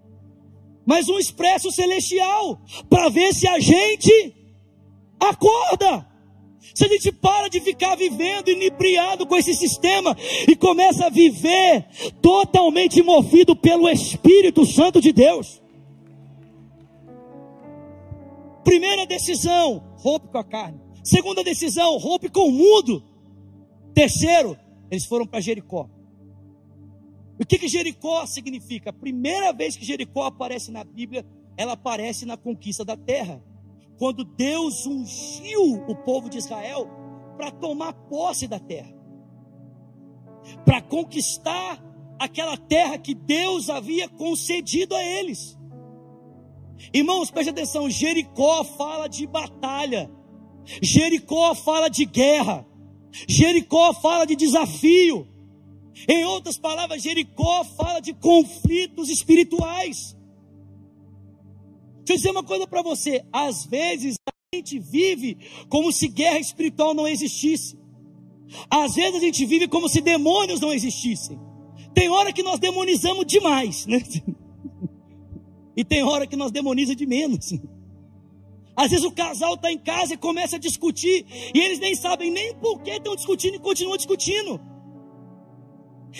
[0.85, 4.36] Mas um expresso celestial, para ver se a gente
[5.21, 6.07] acorda.
[6.75, 10.17] Se a gente para de ficar vivendo inebriado com esse sistema
[10.49, 11.87] e começa a viver
[12.21, 15.63] totalmente movido pelo Espírito Santo de Deus.
[18.65, 20.81] Primeira decisão, rompe com a carne.
[21.05, 23.03] Segunda decisão, rompe com o mundo.
[23.95, 24.59] Terceiro,
[24.91, 25.89] eles foram para Jericó.
[27.39, 28.91] O que, que Jericó significa?
[28.91, 31.25] A primeira vez que Jericó aparece na Bíblia,
[31.57, 33.43] ela aparece na conquista da terra
[33.99, 36.89] quando Deus ungiu o povo de Israel
[37.37, 38.93] para tomar posse da terra,
[40.65, 41.83] para conquistar
[42.19, 45.57] aquela terra que Deus havia concedido a eles.
[46.93, 50.11] Irmãos, preste atenção: Jericó fala de batalha,
[50.83, 52.67] Jericó fala de guerra,
[53.29, 55.27] Jericó fala de desafio.
[56.09, 60.16] Em outras palavras, Jericó fala de conflitos espirituais.
[62.07, 65.37] Deixa eu dizer uma coisa para você: às vezes a gente vive
[65.69, 67.77] como se guerra espiritual não existisse.
[68.71, 71.37] Às vezes a gente vive como se demônios não existissem.
[71.93, 74.01] Tem hora que nós demonizamos demais, né?
[75.79, 77.53] E tem hora que nós demonizamos de menos.
[78.75, 82.31] Às vezes o casal está em casa e começa a discutir, e eles nem sabem
[82.31, 84.59] nem por que estão discutindo e continuam discutindo.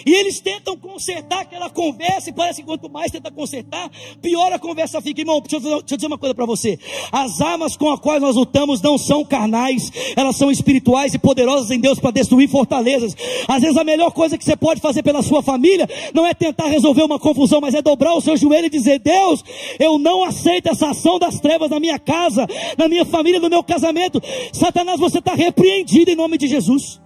[0.05, 4.59] E eles tentam consertar aquela conversa, e parece que quanto mais tenta consertar, pior a
[4.59, 5.21] conversa fica.
[5.21, 6.79] Irmão, deixa eu, deixa eu dizer uma coisa para você:
[7.13, 11.71] as armas com as quais nós lutamos não são carnais, elas são espirituais e poderosas
[11.71, 13.17] em Deus para destruir fortalezas.
[13.49, 16.67] Às vezes a melhor coisa que você pode fazer pela sua família não é tentar
[16.67, 19.45] resolver uma confusão, mas é dobrar o seu joelho e dizer: Deus,
[19.79, 23.63] eu não aceito essa ação das trevas na minha casa, na minha família, no meu
[23.63, 24.21] casamento.
[24.53, 27.06] Satanás, você está repreendido em nome de Jesus.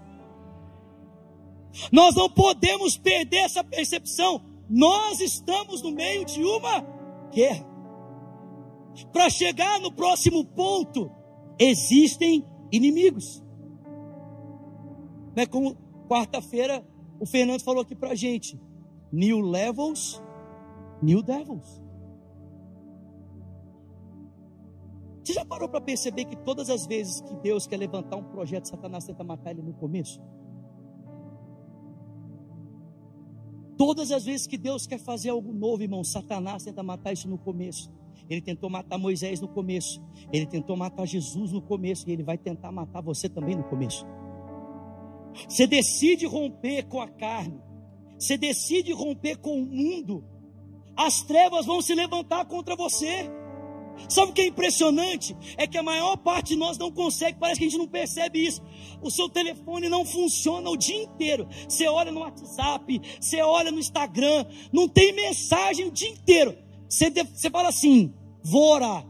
[1.93, 4.43] Nós não podemos perder essa percepção.
[4.69, 6.81] Nós estamos no meio de uma
[7.33, 7.67] guerra.
[9.13, 11.11] Para chegar no próximo ponto,
[11.59, 13.43] existem inimigos.
[15.35, 15.77] Né, como
[16.09, 16.85] quarta-feira
[17.21, 18.61] o Fernando falou aqui para a gente:
[19.13, 20.21] New levels,
[21.03, 21.81] new devils.
[25.23, 28.67] Você já parou para perceber que todas as vezes que Deus quer levantar um projeto,
[28.67, 30.21] Satanás tenta matar ele no começo?
[33.81, 37.39] Todas as vezes que Deus quer fazer algo novo, irmão, Satanás tenta matar isso no
[37.39, 37.91] começo.
[38.29, 40.03] Ele tentou matar Moisés no começo.
[40.31, 42.07] Ele tentou matar Jesus no começo.
[42.07, 44.05] E ele vai tentar matar você também no começo.
[45.49, 47.59] Você decide romper com a carne.
[48.19, 50.23] Você decide romper com o mundo.
[50.95, 53.31] As trevas vão se levantar contra você.
[54.09, 55.37] Sabe o que é impressionante?
[55.57, 58.45] É que a maior parte de nós não consegue, parece que a gente não percebe
[58.45, 58.63] isso.
[59.03, 61.49] O seu telefone não funciona o dia inteiro.
[61.69, 66.57] Você olha no WhatsApp, você olha no Instagram, não tem mensagem o dia inteiro.
[66.89, 69.07] Você, você fala assim: vou orar.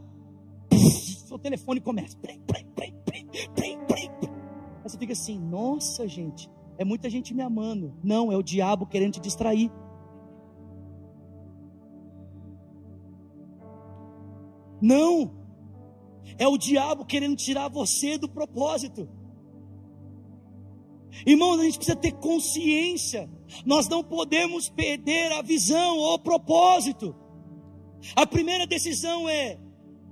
[1.27, 2.17] Seu telefone começa.
[2.25, 2.39] Aí
[4.83, 7.95] você fica assim: nossa, gente, é muita gente me amando.
[8.03, 9.71] Não, é o diabo querendo te distrair.
[14.81, 15.39] Não.
[16.39, 19.09] É o diabo querendo tirar você do propósito.
[21.27, 23.29] Irmãos, a gente precisa ter consciência.
[23.67, 27.15] Nós não podemos perder a visão ou o propósito.
[28.15, 29.59] A primeira decisão é: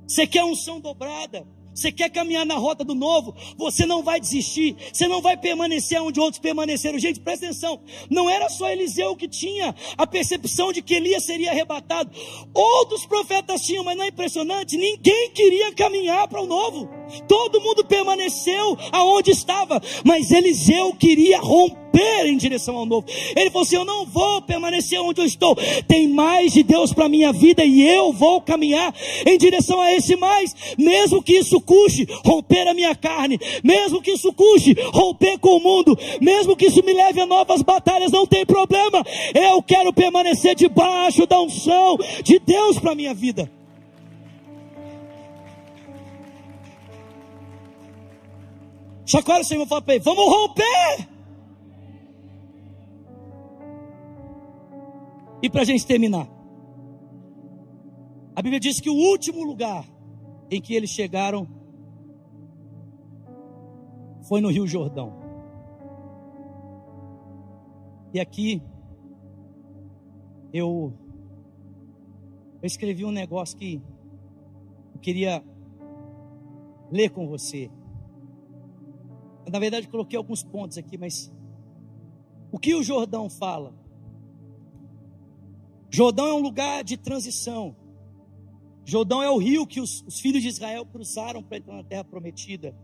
[0.07, 1.47] você quer unção dobrada?
[1.79, 3.37] Você quer caminhar na rota do novo?
[3.57, 4.77] Você não vai desistir.
[4.93, 6.99] Você não vai permanecer onde outros permaneceram.
[6.99, 7.81] Gente, presta atenção.
[8.11, 12.11] Não era só Eliseu que tinha a percepção de que Elias seria arrebatado.
[12.53, 14.77] Outros profetas tinham, mas não é impressionante?
[14.77, 16.89] Ninguém queria caminhar para o novo.
[17.29, 23.07] Todo mundo permaneceu aonde estava, mas Eliseu queria romper em direção ao novo.
[23.37, 25.57] Ele falou assim: Eu não vou permanecer onde eu estou.
[25.87, 28.95] Tem mais de Deus para minha vida e eu vou caminhar
[29.27, 34.13] em direção a esse mais, mesmo que isso custe romper a minha carne, mesmo que
[34.13, 38.27] isso custe romper com o mundo, mesmo que isso me leve a novas batalhas, não
[38.27, 39.05] tem problema.
[39.35, 43.51] Eu quero permanecer debaixo da unção de Deus para minha vida.
[49.05, 51.09] Chacoalha o Senhor fala para ele: vamos romper.
[55.43, 56.29] E para a gente terminar,
[58.35, 59.85] a Bíblia diz que o último lugar
[60.51, 61.58] em que eles chegaram
[64.29, 65.15] foi no Rio Jordão.
[68.13, 68.63] E aqui
[70.53, 70.93] eu,
[72.61, 73.83] eu escrevi um negócio que
[74.95, 75.43] eu queria
[76.91, 77.71] ler com você.
[79.51, 81.33] Na verdade, coloquei alguns pontos aqui, mas
[82.53, 83.75] o que o Jordão fala?
[85.91, 87.75] Jordão é um lugar de transição.
[88.85, 92.05] Jordão é o rio que os, os filhos de Israel cruzaram para entrar na terra
[92.05, 92.75] prometida.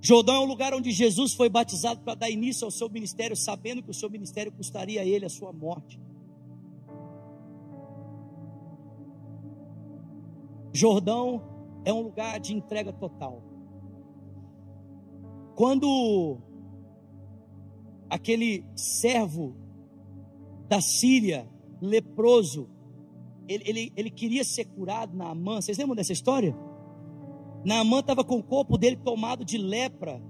[0.00, 3.82] Jordão é um lugar onde Jesus foi batizado para dar início ao seu ministério, sabendo
[3.82, 6.00] que o seu ministério custaria a ele a sua morte.
[10.72, 11.42] Jordão
[11.84, 13.42] é um lugar de entrega total.
[15.56, 16.38] Quando
[18.08, 19.56] aquele servo
[20.68, 21.48] da Síria,
[21.80, 22.68] leproso,
[23.48, 26.56] ele, ele, ele queria ser curado na Amã, vocês lembram dessa história?
[27.64, 30.22] Naamã estava com o corpo dele tomado de lepra.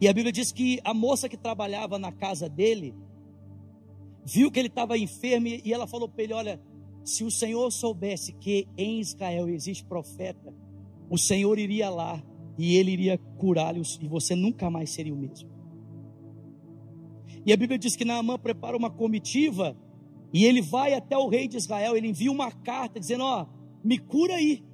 [0.00, 2.94] E a Bíblia diz que a moça que trabalhava na casa dele
[4.24, 6.60] viu que ele estava enfermo e ela falou para ele: Olha,
[7.04, 10.54] se o Senhor soubesse que em Israel existe profeta,
[11.10, 12.22] o Senhor iria lá
[12.56, 15.50] e ele iria curá-lo e você nunca mais seria o mesmo.
[17.44, 19.76] E a Bíblia diz que Naamã prepara uma comitiva
[20.32, 23.46] e ele vai até o rei de Israel, ele envia uma carta dizendo: Ó,
[23.84, 24.64] me cura aí.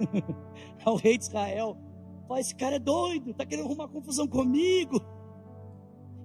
[0.84, 1.76] ao rei de Israel:
[2.26, 5.00] Fala, esse cara é doido, está querendo arrumar confusão comigo.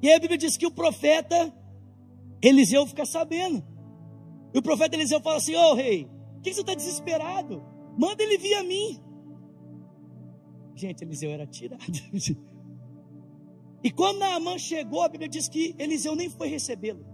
[0.02, 1.54] E aí a Bíblia diz que o profeta
[2.42, 3.64] Eliseu fica sabendo.
[4.54, 7.64] E o profeta Eliseu fala assim: Ô oh, rei, por que você está desesperado?
[7.98, 9.02] Manda ele vir a mim.
[10.76, 11.82] Gente, Eliseu era tirado.
[13.84, 17.06] E quando Naamã chegou, a Bíblia diz que Eliseu nem foi recebê-lo.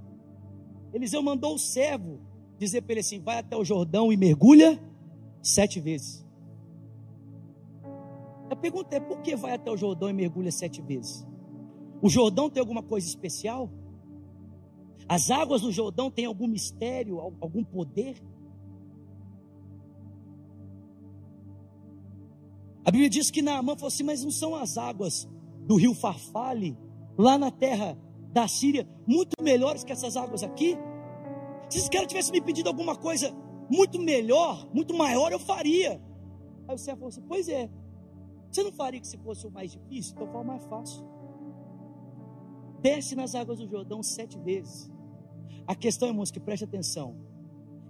[0.93, 2.21] Eliseu mandou o servo
[2.57, 4.81] dizer para ele assim: vai até o Jordão e mergulha
[5.41, 6.25] sete vezes.
[8.61, 11.25] Pergunta é: por que vai até o Jordão e mergulha sete vezes?
[12.01, 13.69] O Jordão tem alguma coisa especial?
[15.07, 18.21] As águas do Jordão têm algum mistério, algum poder?
[22.83, 25.27] A Bíblia diz que Naamã falou assim: mas não são as águas
[25.65, 26.77] do rio Farfale,
[27.17, 27.97] lá na terra
[28.31, 30.77] da Síria, muito melhores que essas águas aqui?
[31.69, 33.33] Se esse cara tivesse me pedido alguma coisa
[33.69, 36.01] muito melhor, muito maior, eu faria.
[36.67, 37.69] Aí o servo falou assim: pois é,
[38.51, 40.13] você não faria que se fosse o mais difícil?
[40.13, 41.05] Então fala mais fácil.
[42.81, 44.91] Desce nas águas do Jordão sete vezes.
[45.65, 47.15] A questão, irmãos, que preste atenção,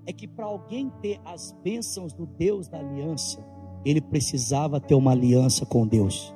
[0.06, 3.44] é que para alguém ter as bênçãos do Deus da aliança,
[3.86, 6.34] ele precisava ter uma aliança com Deus.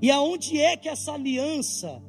[0.00, 2.02] E aonde é que essa aliança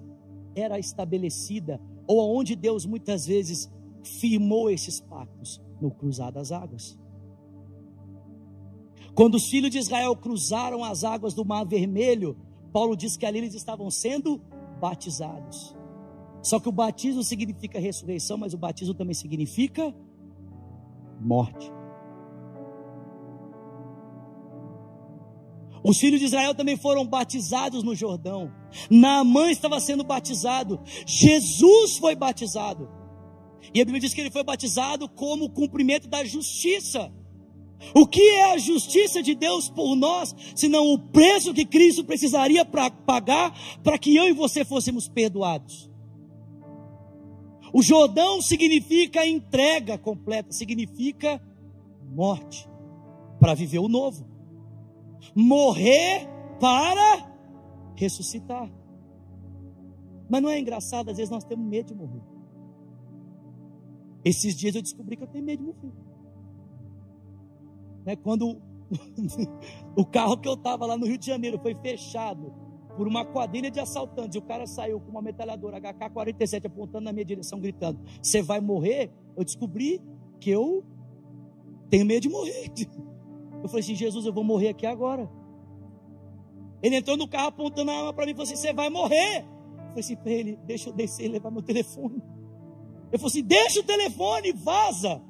[0.55, 1.79] era estabelecida?
[2.07, 3.69] Ou aonde Deus muitas vezes
[4.03, 5.61] firmou esses pactos?
[5.79, 6.97] No cruzar das águas.
[9.19, 12.37] Quando os filhos de Israel cruzaram as águas do Mar Vermelho,
[12.71, 14.41] Paulo diz que ali eles estavam sendo
[14.79, 15.75] batizados.
[16.41, 19.93] Só que o batismo significa ressurreição, mas o batismo também significa
[21.19, 21.69] morte.
[25.83, 28.49] Os filhos de Israel também foram batizados no Jordão.
[28.89, 30.79] Naamã estava sendo batizado.
[31.05, 32.89] Jesus foi batizado.
[33.73, 37.11] E a Bíblia diz que ele foi batizado como cumprimento da justiça.
[37.93, 42.65] O que é a justiça de Deus por nós, senão o preço que Cristo precisaria
[42.65, 43.53] para pagar
[43.83, 45.89] para que eu e você fôssemos perdoados?
[47.71, 51.41] O Jordão significa entrega completa, significa
[52.11, 52.67] morte
[53.39, 54.29] para viver o novo
[55.35, 56.27] morrer
[56.59, 57.29] para
[57.95, 58.69] ressuscitar.
[60.29, 62.21] Mas não é engraçado, às vezes nós temos medo de morrer.
[64.23, 65.93] Esses dias eu descobri que eu tenho medo de morrer.
[68.05, 68.61] Né, quando
[69.95, 72.53] o carro que eu estava lá no Rio de Janeiro foi fechado
[72.95, 77.23] por uma quadrilha de assaltantes, o cara saiu com uma metralhadora HK-47 apontando na minha
[77.23, 79.11] direção, gritando: Você vai morrer?
[79.37, 80.01] Eu descobri
[80.39, 80.83] que eu
[81.89, 82.71] tenho medo de morrer.
[82.77, 83.09] Eu
[83.63, 85.29] Eu falei assim: Jesus, eu vou morrer aqui agora.
[86.81, 89.39] Ele entrou no carro apontando a arma para mim e falou assim: Você vai morrer.
[89.39, 92.21] Eu falei assim para ele: Deixa eu descer e levar meu telefone.
[93.11, 95.21] Ele falou assim: Deixa o telefone, vaza.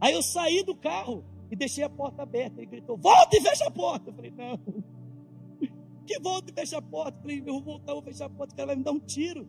[0.00, 1.24] Aí eu saí do carro
[1.54, 2.60] e deixei a porta aberta.
[2.60, 4.10] Ele gritou: Volta e fecha a porta.
[4.10, 4.58] Eu falei: Não.
[6.06, 7.16] Que volta e fecha a porta.
[7.16, 8.52] Eu falei: Eu vou voltar, vou fechar a porta.
[8.52, 9.48] O cara vai me dar um tiro.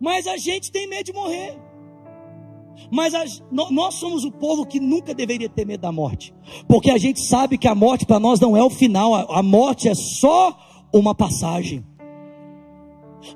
[0.00, 1.58] Mas a gente tem medo de morrer.
[2.90, 6.34] Mas a, nós somos o povo que nunca deveria ter medo da morte,
[6.68, 9.42] porque a gente sabe que a morte para nós não é o final, a, a
[9.42, 10.56] morte é só
[10.92, 11.84] uma passagem.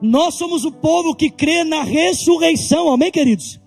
[0.01, 3.59] Nós somos o povo que crê na ressurreição, amém, queridos?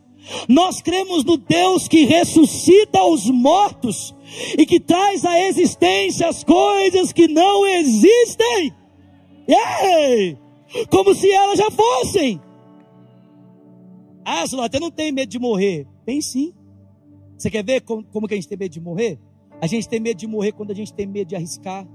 [0.47, 4.15] Nós cremos no Deus que ressuscita os mortos
[4.57, 8.73] e que traz à existência as coisas que não existem,
[9.47, 10.37] Ei!
[10.89, 12.41] como se elas já fossem.
[14.25, 15.85] Ah, eu não tenho medo de morrer.
[16.05, 16.53] Tem sim.
[17.37, 19.19] Você quer ver como, como que a gente tem medo de morrer?
[19.61, 21.87] A gente tem medo de morrer quando a gente tem medo de arriscar.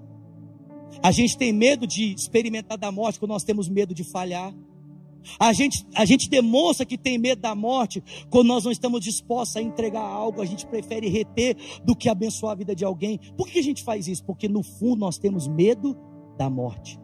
[1.03, 4.55] A gente tem medo de experimentar da morte quando nós temos medo de falhar.
[5.39, 9.57] A gente, a gente demonstra que tem medo da morte quando nós não estamos dispostos
[9.57, 13.19] a entregar algo, a gente prefere reter do que abençoar a vida de alguém.
[13.37, 14.25] Por que a gente faz isso?
[14.25, 15.97] Porque no fundo nós temos medo
[16.37, 16.99] da morte.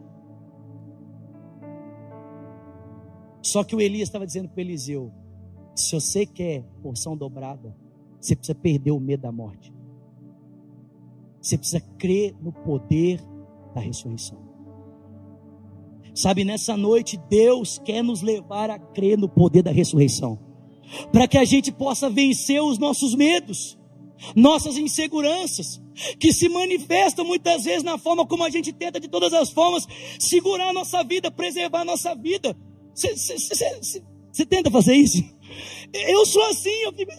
[3.41, 5.13] Só que o Elias estava dizendo para Eliseu:
[5.75, 7.75] se você quer porção dobrada,
[8.19, 9.73] você precisa perder o medo da morte.
[11.41, 13.21] Você precisa crer no poder
[13.75, 14.44] da ressurreição.
[16.15, 20.39] Sabe, nessa noite, Deus quer nos levar a crer no poder da ressurreição,
[21.11, 23.77] para que a gente possa vencer os nossos medos,
[24.33, 25.81] nossas inseguranças,
[26.17, 29.85] que se manifestam muitas vezes na forma como a gente tenta, de todas as formas,
[30.17, 32.57] segurar a nossa vida, preservar a nossa vida.
[32.93, 35.21] Você tenta fazer isso?
[35.93, 37.11] Eu sou assim, eu fico.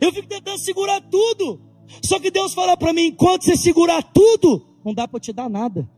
[0.00, 1.60] Eu fico tentando segurar tudo.
[2.04, 5.50] Só que Deus fala para mim: enquanto você segurar tudo, não dá para te dar
[5.50, 5.88] nada.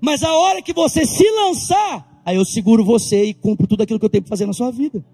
[0.00, 3.98] Mas a hora que você se lançar, aí eu seguro você e cumpro tudo aquilo
[3.98, 5.04] que eu tenho que fazer na sua vida.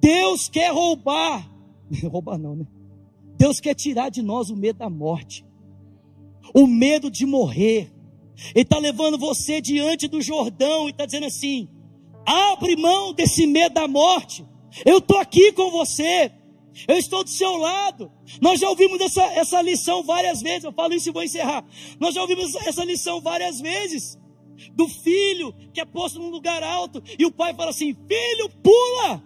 [0.00, 1.50] Deus quer roubar,
[2.04, 2.66] roubar não, né?
[3.36, 5.44] Deus quer tirar de nós o medo da morte
[6.54, 7.92] o medo de morrer.
[8.54, 11.68] Ele está levando você diante do Jordão e está dizendo assim:
[12.24, 14.44] abre mão desse medo da morte.
[14.84, 16.30] Eu estou aqui com você.
[16.86, 18.10] Eu estou do seu lado.
[18.40, 20.64] Nós já ouvimos essa, essa lição várias vezes.
[20.64, 21.64] Eu falo isso e vou encerrar.
[21.98, 24.18] Nós já ouvimos essa lição várias vezes.
[24.74, 27.02] Do filho que é posto num lugar alto.
[27.18, 29.22] E o pai fala assim: Filho, pula.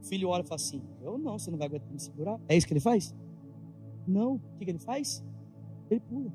[0.00, 2.38] O filho olha e fala assim: Eu não, você não vai aguentar me segurar.
[2.48, 3.14] É isso que ele faz?
[4.06, 4.34] Não.
[4.34, 5.24] O que, que ele faz?
[5.90, 6.32] Ele pula.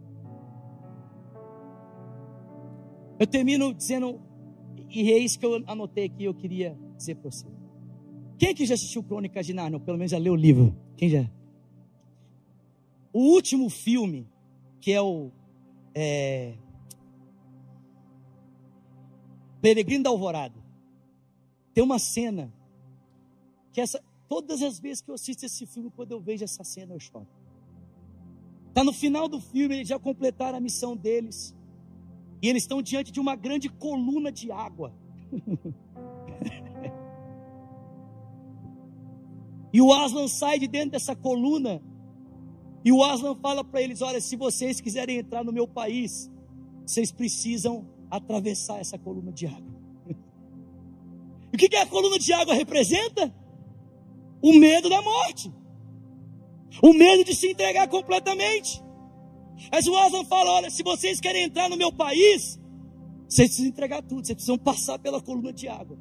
[3.20, 4.22] Eu termino dizendo,
[4.90, 7.48] e é isso que eu anotei aqui, eu queria dizer para você.
[8.38, 9.80] Quem que já assistiu Crônicas de Nárnia?
[9.80, 10.76] Pelo menos já leu o livro.
[10.96, 11.30] Quem já?
[13.12, 14.28] O último filme,
[14.80, 15.32] que é o
[15.96, 16.54] é,
[19.60, 20.56] Peregrino da Alvorada,
[21.74, 22.54] tem uma cena
[23.72, 26.94] que essa, todas as vezes que eu assisto esse filme, quando eu vejo essa cena,
[26.94, 27.28] eu choro.
[28.70, 31.56] Está no final do filme, eles já completaram a missão deles.
[32.40, 34.94] E eles estão diante de uma grande coluna de água.
[39.74, 41.82] e o Aslan sai de dentro dessa coluna.
[42.84, 46.32] E o Aslan fala para eles: Olha, se vocês quiserem entrar no meu país,
[46.86, 49.82] vocês precisam atravessar essa coluna de água.
[51.52, 53.34] e o que, que a coluna de água representa?
[54.42, 55.52] O medo da morte.
[56.82, 58.82] O medo de se entregar completamente.
[59.72, 62.60] Mas o Aslan fala: olha, se vocês querem entrar no meu país,
[63.28, 65.98] vocês precisam entregar tudo, vocês precisam passar pela coluna de água.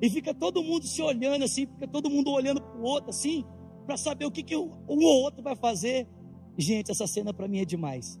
[0.00, 3.44] E fica todo mundo se olhando assim, fica todo mundo olhando para o outro assim,
[3.86, 6.08] para saber o que, que um ou outro vai fazer.
[6.56, 8.20] Gente, essa cena para mim é demais.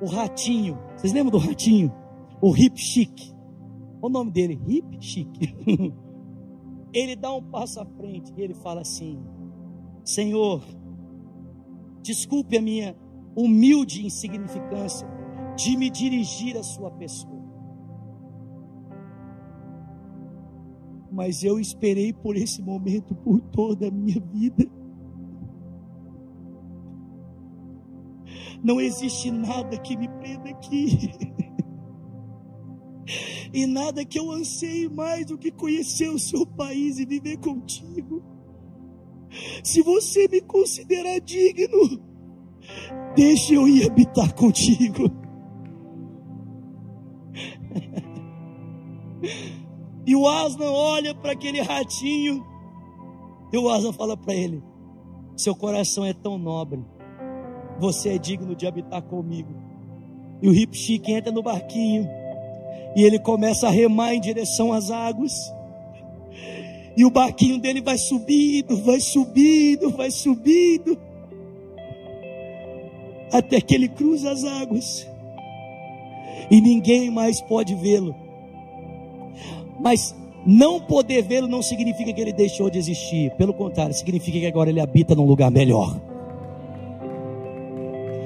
[0.00, 1.92] O ratinho, vocês lembram do ratinho?
[2.40, 3.32] O Hip Chic.
[4.00, 5.28] Olha o nome dele, Hip Chic.
[6.92, 9.18] ele dá um passo à frente e ele fala assim:
[10.04, 10.62] Senhor,
[12.02, 12.96] desculpe a minha
[13.36, 15.06] humilde insignificância
[15.56, 17.37] de me dirigir à sua pessoa.
[21.18, 24.70] Mas eu esperei por esse momento por toda a minha vida.
[28.62, 31.10] Não existe nada que me prenda aqui.
[33.52, 38.22] e nada que eu anseie mais do que conhecer o seu país e viver contigo.
[39.64, 42.00] Se você me considerar digno,
[43.16, 45.10] Deixa eu ir habitar contigo.
[50.08, 52.42] E o Aslan olha para aquele ratinho.
[53.52, 54.62] E o Aslan fala para ele:
[55.36, 56.82] Seu coração é tão nobre.
[57.78, 59.54] Você é digno de habitar comigo.
[60.40, 62.08] E o Hip Chic entra no barquinho.
[62.96, 65.34] E ele começa a remar em direção às águas.
[66.96, 70.98] E o barquinho dele vai subindo, vai subindo, vai subindo.
[73.30, 75.06] Até que ele cruza as águas.
[76.50, 78.27] E ninguém mais pode vê-lo.
[79.78, 80.14] Mas
[80.46, 83.30] não poder vê-lo não significa que ele deixou de existir.
[83.32, 85.96] Pelo contrário, significa que agora ele habita num lugar melhor.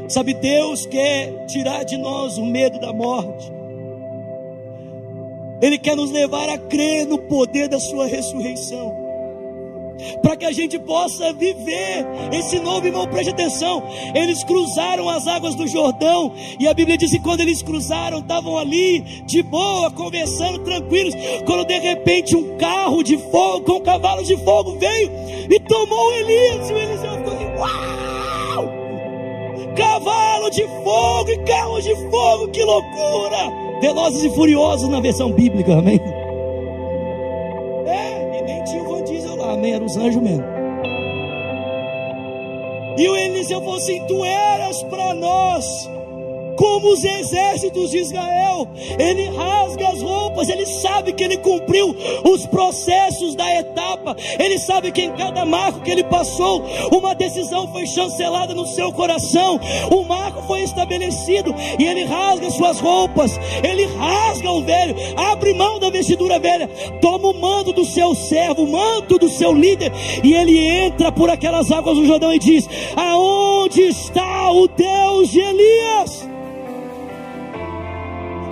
[0.09, 3.51] Sabe, Deus quer tirar de nós o medo da morte.
[5.63, 9.02] Ele quer nos levar a crer no poder da Sua ressurreição.
[10.23, 13.83] Para que a gente possa viver esse novo irmão, preste atenção.
[14.15, 18.57] Eles cruzaram as águas do Jordão, e a Bíblia diz que quando eles cruzaram, estavam
[18.59, 21.15] ali de boa, conversando, tranquilos.
[21.45, 25.11] Quando de repente um carro de fogo, com cavalos de fogo, veio
[25.51, 26.71] e tomou Elias.
[26.71, 28.83] E o Eliseu ficou assim: Uau!
[29.77, 33.63] Cavalo de fogo e carro de fogo, que loucura!
[33.81, 36.01] Velozes e Furiosos na versão bíblica, amém?
[39.63, 39.75] Van Diesel lá, amém?
[39.75, 40.45] Era os anjos mesmo.
[42.99, 45.91] E o Eliseu falou assim: Tu eras para nós
[46.57, 48.69] como os exércitos de Israel.
[48.99, 51.95] Ele rasga as roupas, ele sabe que ele cumpriu
[52.25, 57.69] os processos da etapa, ele sabe que em cada marco que ele passou, uma decisão
[57.73, 59.59] foi chancelada no seu coração,
[59.91, 65.79] o marco foi estabelecido e ele rasga suas roupas, ele rasga o velho, abre mão
[65.79, 66.69] da vestidura velha,
[67.01, 69.93] toma o mando do seu servo, o manto do seu líder,
[70.23, 75.41] e ele entra por aquelas águas do Jordão e diz: Aonde está o Deus de
[75.41, 76.32] Elias?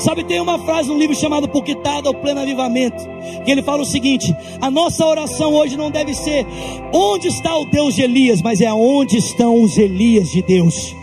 [0.00, 3.06] Sabe, tem uma frase no livro chamado Puquitado ao Pleno Avivamento,
[3.44, 6.46] que ele fala o seguinte: a nossa oração hoje não deve ser
[6.90, 10.96] onde está o Deus de Elias, mas é onde estão os Elias de Deus.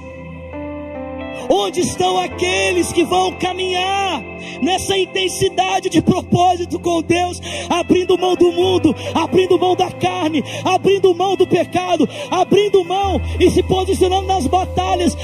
[1.47, 4.21] Onde estão aqueles que vão caminhar
[4.61, 7.39] nessa intensidade de propósito com Deus,
[7.69, 13.49] abrindo mão do mundo, abrindo mão da carne, abrindo mão do pecado, abrindo mão e
[13.51, 15.15] se posicionando nas batalhas,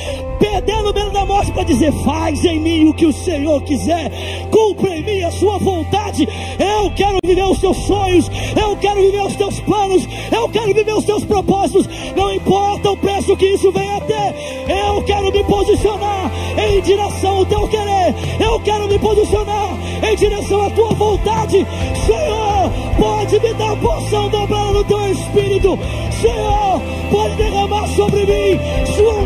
[0.44, 4.12] perdendo o medo da morte para dizer: Faz em mim o que o Senhor quiser,
[4.52, 6.28] cumpra em mim a sua vontade.
[6.60, 8.30] Eu quero viver os teus sonhos,
[8.62, 11.88] eu quero viver os teus planos, eu quero viver os teus propósitos.
[12.14, 14.36] Não importa o preço que isso venha a ter,
[14.68, 20.66] eu quero me posicionar em direção ao teu querer, eu quero me posicionar em direção
[20.66, 21.66] à tua vontade.
[22.06, 25.80] Senhor, pode me dar porção dobrada no teu espírito.
[26.22, 28.60] Senhor, pode derramar sobre mim
[28.96, 29.23] sua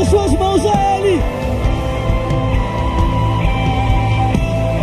[0.00, 1.20] levanta suas mãos a Ele.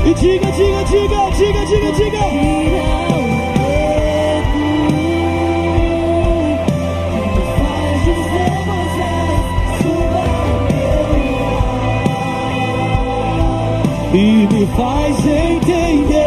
[0.06, 2.18] E diga, diga, diga, diga, diga, diga.
[14.14, 16.27] e me faz entender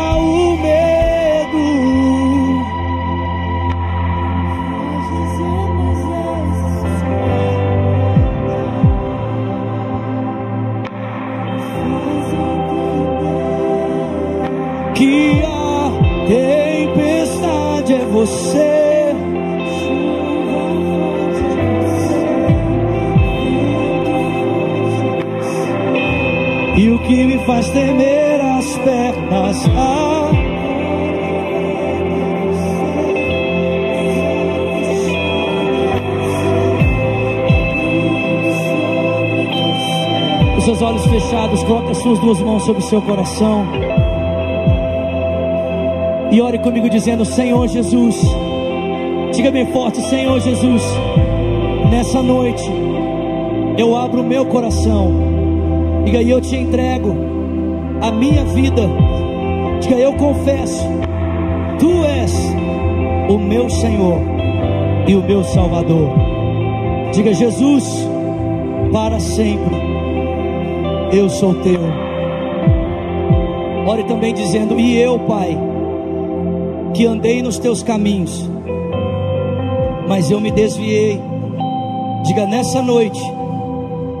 [26.77, 29.57] E o que me faz temer as pernas.
[29.75, 30.31] Ah,
[40.57, 44.00] Os seus olhos fechados, coloque as suas duas mãos sobre o seu coração.
[46.31, 48.15] E ore comigo dizendo: Senhor Jesus,
[49.33, 50.81] diga bem forte: Senhor Jesus,
[51.91, 52.63] nessa noite
[53.77, 55.31] eu abro o meu coração
[56.05, 57.15] Diga, aí eu te entrego
[58.01, 58.81] a minha vida.
[59.79, 60.83] Diga, eu confesso,
[61.79, 62.33] tu és
[63.29, 64.19] o meu Senhor
[65.07, 66.09] e o meu Salvador.
[67.13, 67.85] Diga, Jesus,
[68.91, 69.75] para sempre
[71.13, 71.81] eu sou teu.
[73.85, 75.57] Ore também dizendo: E eu, Pai,
[76.93, 78.49] que andei nos teus caminhos,
[80.07, 81.19] mas eu me desviei.
[82.25, 83.21] Diga nessa noite,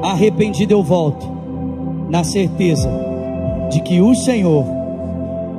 [0.03, 1.25] arrependido eu volto,
[2.09, 2.89] na certeza
[3.69, 4.65] de que o Senhor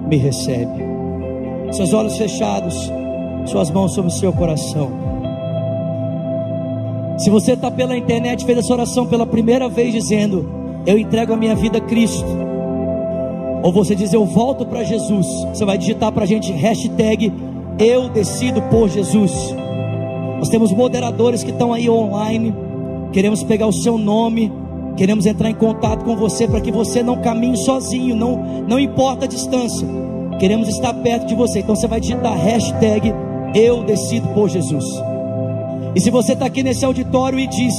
[0.08, 0.82] me recebe.
[1.70, 2.92] Seus olhos fechados,
[3.46, 4.90] suas mãos sobre o seu coração.
[7.18, 10.48] Se você está pela internet, fez essa oração pela primeira vez, dizendo:
[10.84, 12.41] Eu entrego a minha vida a Cristo.
[13.62, 15.26] Ou você diz: Eu volto para Jesus.
[15.52, 17.32] Você vai digitar para a gente hashtag
[17.78, 19.54] Eu decido por Jesus.
[20.38, 22.52] Nós temos moderadores que estão aí online.
[23.12, 24.52] Queremos pegar o seu nome.
[24.96, 28.16] Queremos entrar em contato com você para que você não caminhe sozinho.
[28.16, 28.36] Não,
[28.68, 29.86] não importa a distância.
[30.38, 31.60] Queremos estar perto de você.
[31.60, 33.14] Então você vai digitar hashtag
[33.54, 34.84] Eu decido por Jesus.
[35.94, 37.74] E se você está aqui nesse auditório e diz: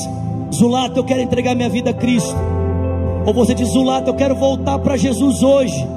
[0.53, 2.52] Zulato, eu quero entregar minha vida a Cristo.
[3.25, 5.87] Ou você diz: Zulato, eu quero voltar para Jesus hoje.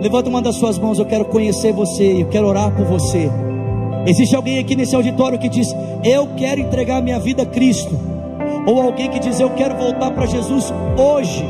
[0.00, 3.30] Levanta uma das suas mãos, eu quero conhecer você, eu quero orar por você.
[4.06, 7.98] Existe alguém aqui nesse auditório que diz: Eu quero entregar minha vida a Cristo.
[8.66, 11.44] Ou alguém que diz: Eu quero voltar para Jesus hoje.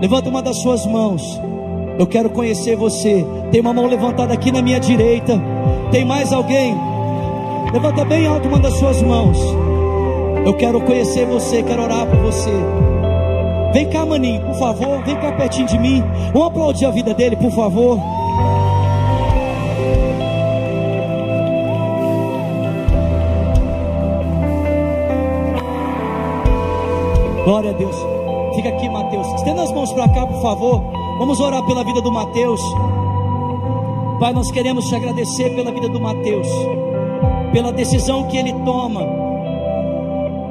[0.00, 1.40] Levanta uma das suas mãos.
[1.98, 3.24] Eu quero conhecer você.
[3.50, 5.40] Tem uma mão levantada aqui na minha direita.
[5.90, 6.74] Tem mais alguém?
[7.72, 9.38] Levanta bem alto uma das suas mãos.
[10.44, 12.50] Eu quero conhecer você, quero orar por você.
[13.74, 16.00] Vem cá, maninho, por favor, vem cá pertinho de mim.
[16.32, 17.98] Vamos aplaudir a vida dele, por favor.
[27.44, 27.96] Glória a Deus.
[28.54, 29.26] Fica aqui, Mateus.
[29.34, 30.80] Estenda as mãos para cá, por favor.
[31.18, 32.60] Vamos orar pela vida do Mateus.
[34.20, 36.46] Pai, nós queremos te agradecer pela vida do Mateus
[37.52, 39.06] pela decisão que ele toma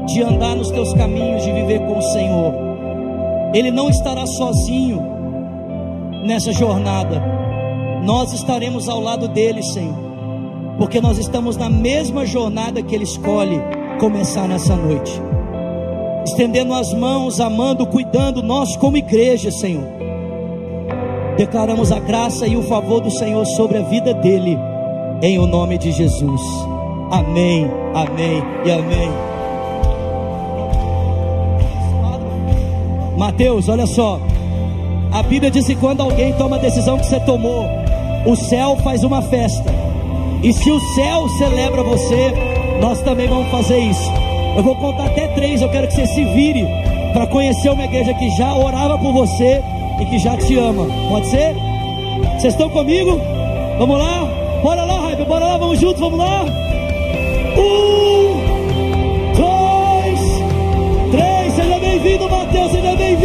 [0.08, 2.63] de andar nos teus caminhos, de viver com o Senhor.
[3.54, 5.02] Ele não estará sozinho
[6.26, 7.22] nessa jornada,
[8.04, 9.96] nós estaremos ao lado dele, Senhor,
[10.78, 13.62] porque nós estamos na mesma jornada que ele escolhe
[14.00, 15.22] começar nessa noite.
[16.26, 19.86] Estendendo as mãos, amando, cuidando, nós como igreja, Senhor,
[21.38, 24.58] declaramos a graça e o favor do Senhor sobre a vida dele,
[25.22, 26.42] em o nome de Jesus.
[27.12, 29.33] Amém, amém e amém.
[33.18, 34.20] Mateus, olha só.
[35.12, 37.68] A Bíblia diz que quando alguém toma a decisão que você tomou,
[38.26, 39.72] o céu faz uma festa.
[40.42, 42.34] E se o céu celebra você,
[42.82, 44.12] nós também vamos fazer isso.
[44.56, 45.62] Eu vou contar até três.
[45.62, 46.68] Eu quero que você se vire
[47.14, 49.62] para conhecer uma igreja que já orava por você
[50.02, 50.88] e que já te ama.
[51.10, 51.56] Pode ser?
[52.38, 53.20] Vocês estão comigo?
[53.78, 54.28] Vamos lá?
[54.64, 55.26] Bora lá, Raiva.
[55.26, 56.46] Bora lá, vamos juntos, vamos lá.
[62.04, 62.14] Três.
[62.72, 63.23] Seja bem-vindo, Mateus.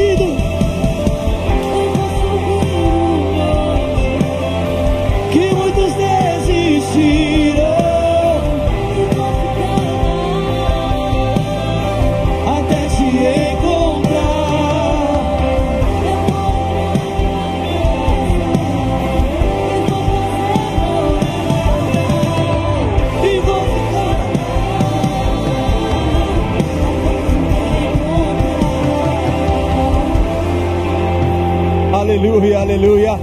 [32.39, 33.19] Aleluia, aleluia.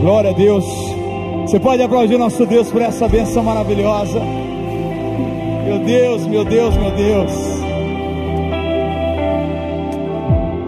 [0.00, 0.64] Glória a Deus.
[1.42, 4.18] Você pode aplaudir nosso Deus por essa benção maravilhosa.
[5.64, 7.30] Meu Deus, meu Deus, meu Deus.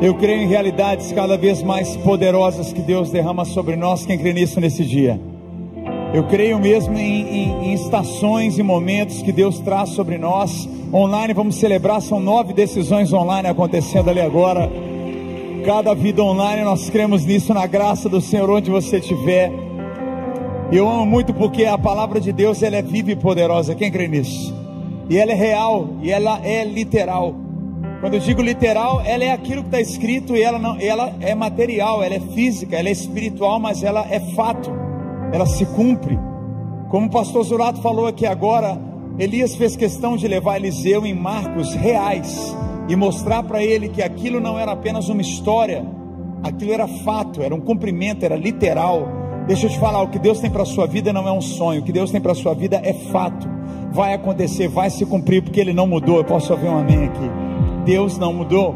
[0.01, 4.07] Eu creio em realidades cada vez mais poderosas que Deus derrama sobre nós.
[4.07, 5.19] Quem crê nisso nesse dia?
[6.15, 10.69] Eu creio mesmo em, em- em estações e momentos que Deus traz sobre nós.
[10.95, 14.71] Online, vamos celebrar, são nove decisões online acontecendo ali agora.
[15.65, 19.53] Cada vida online, nós cremos nisso, na graça do Senhor, onde você estiver.
[20.73, 23.75] Eu amo muito porque a palavra de Deus ela é viva e poderosa.
[23.75, 24.55] Quem crê nisso?
[25.11, 27.35] E ela é real e ela é literal.
[28.01, 31.35] Quando eu digo literal, ela é aquilo que está escrito e ela não, ela é
[31.35, 34.71] material, ela é física, ela é espiritual, mas ela é fato.
[35.31, 36.19] Ela se cumpre.
[36.89, 38.81] Como o pastor Zurato falou aqui agora,
[39.19, 42.57] Elias fez questão de levar Eliseu em marcos reais
[42.91, 45.87] e mostrar para ele que aquilo não era apenas uma história,
[46.43, 49.07] aquilo era fato, era um cumprimento, era literal.
[49.47, 51.41] Deixa eu te falar, o que Deus tem para a sua vida não é um
[51.41, 53.49] sonho, o que Deus tem para a sua vida é fato.
[53.93, 56.17] Vai acontecer, vai se cumprir, porque Ele não mudou.
[56.17, 57.31] Eu posso ouvir um amém aqui.
[57.85, 58.75] Deus não mudou.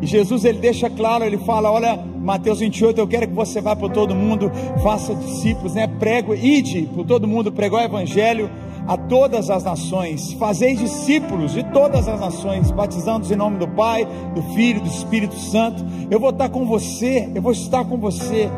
[0.00, 3.74] E Jesus ele deixa claro, ele fala: Olha, Mateus 28, eu quero que você vá
[3.74, 4.52] por todo mundo,
[4.84, 5.88] faça discípulos, né?
[5.98, 8.48] Prego, ide por todo mundo, pregar o evangelho
[8.88, 14.08] a todas as nações, fazei discípulos de todas as nações, batizando-os em nome do Pai,
[14.34, 15.84] do Filho do Espírito Santo.
[16.10, 18.48] Eu vou estar com você, eu vou estar com você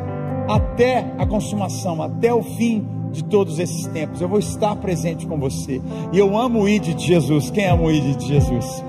[0.48, 4.20] até a consumação, até o fim de todos esses tempos.
[4.20, 5.82] Eu vou estar presente com você.
[6.12, 7.50] E eu amo o ID de Jesus.
[7.50, 8.84] Quem ama o ID de Jesus?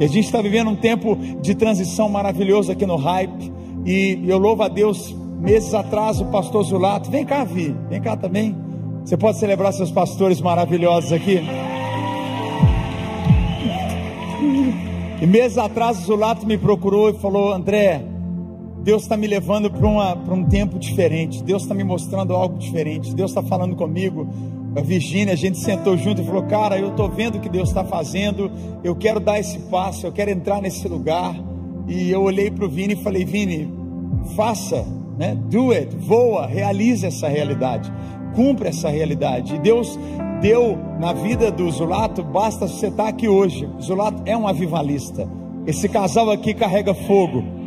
[0.00, 3.52] E a gente está vivendo um tempo de transição maravilhoso aqui no Hype.
[3.86, 5.14] E eu louvo a Deus.
[5.38, 8.69] Meses atrás, o pastor Zulato, vem cá, Vi, vem cá também.
[9.04, 11.40] Você pode celebrar seus pastores maravilhosos aqui?
[15.20, 18.02] E meses atrás, o Zulato me procurou e falou: André,
[18.82, 21.42] Deus está me levando para um tempo diferente.
[21.42, 23.14] Deus está me mostrando algo diferente.
[23.14, 24.26] Deus está falando comigo.
[24.74, 27.68] A Virgínia, a gente sentou junto e falou: Cara, eu estou vendo o que Deus
[27.68, 28.50] está fazendo.
[28.82, 30.06] Eu quero dar esse passo.
[30.06, 31.34] Eu quero entrar nesse lugar.
[31.86, 33.70] E eu olhei para o Vini e falei: Vini,
[34.34, 34.86] faça,
[35.18, 35.36] né?
[35.50, 37.92] Do it, voa, realize essa realidade.
[38.34, 39.58] Cumpra essa realidade.
[39.58, 39.98] Deus
[40.40, 43.68] deu na vida do Zulato, basta você estar aqui hoje.
[43.78, 45.28] O Zulato é um avivalista.
[45.66, 47.60] Esse casal aqui carrega fogo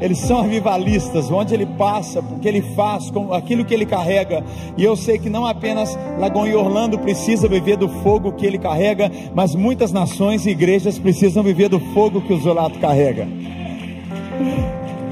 [0.00, 4.42] eles são avivalistas, onde ele passa, porque ele faz, com aquilo que ele carrega.
[4.76, 8.58] E eu sei que não apenas Lagoa e Orlando precisa viver do fogo que ele
[8.58, 13.28] carrega, mas muitas nações e igrejas precisam viver do fogo que o Zolato carrega.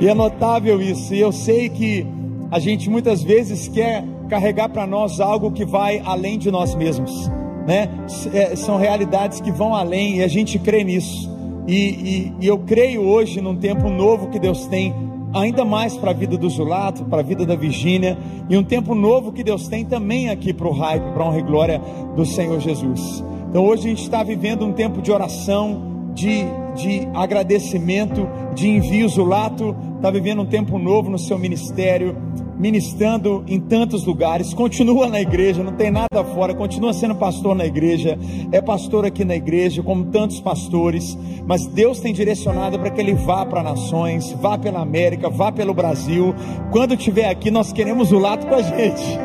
[0.00, 1.14] E é notável isso.
[1.14, 2.06] E eu sei que
[2.50, 7.30] a gente muitas vezes quer carregar para nós algo que vai além de nós mesmos,
[7.66, 7.88] né?
[8.32, 11.30] É, são realidades que vão além e a gente crê nisso.
[11.66, 14.94] E, e, e eu creio hoje num tempo novo que Deus tem
[15.34, 18.16] ainda mais para a vida do Zulato, para a vida da Virgínia,
[18.48, 21.38] e um tempo novo que Deus tem também aqui para o hype, para a honra
[21.38, 21.80] e glória
[22.16, 23.22] do Senhor Jesus.
[23.50, 29.08] Então hoje a gente está vivendo um tempo de oração, de, de agradecimento, de envio.
[29.08, 32.16] Zulato está vivendo um tempo novo no seu ministério,
[32.58, 37.64] ministrando em tantos lugares, continua na igreja, não tem nada fora, continua sendo pastor na
[37.64, 38.18] igreja,
[38.50, 43.14] é pastor aqui na igreja, como tantos pastores, mas Deus tem direcionado para que ele
[43.14, 46.34] vá para nações, vá pela América, vá pelo Brasil.
[46.72, 49.18] Quando estiver aqui, nós queremos o lado com a gente.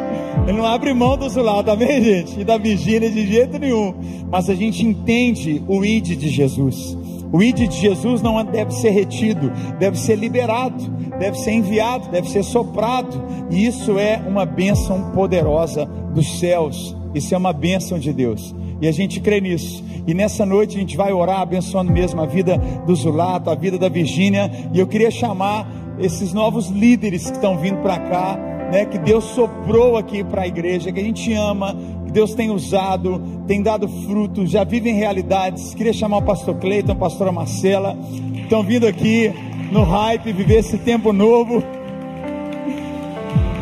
[0.47, 2.39] Ele não abre mão do lado, amém, gente?
[2.39, 3.93] E da Virgínia de jeito nenhum.
[4.29, 6.97] Mas a gente entende o id de Jesus.
[7.33, 12.29] O id de Jesus não deve ser retido, deve ser liberado, deve ser enviado, deve
[12.29, 13.19] ser soprado.
[13.49, 16.95] E isso é uma bênção poderosa dos céus.
[17.15, 18.53] Isso é uma bênção de Deus.
[18.79, 19.83] E a gente crê nisso.
[20.05, 22.55] E nessa noite a gente vai orar abençoando mesmo a vida
[22.85, 24.51] do Zulato, a vida da Virgínia.
[24.71, 25.67] E eu queria chamar
[25.97, 28.37] esses novos líderes que estão vindo para cá,
[28.71, 31.75] né, que Deus soprou aqui para a igreja, que a gente ama,
[32.13, 35.73] Deus tem usado, tem dado frutos, já vivem realidades.
[35.73, 37.97] Queria chamar o pastor Cleiton, a pastora Marcela,
[38.35, 39.33] estão vindo aqui
[39.71, 41.63] no hype, viver esse tempo novo.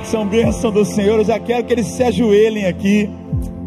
[0.04, 3.10] São bênção do Senhor, eu já quero que eles se ajoelhem aqui.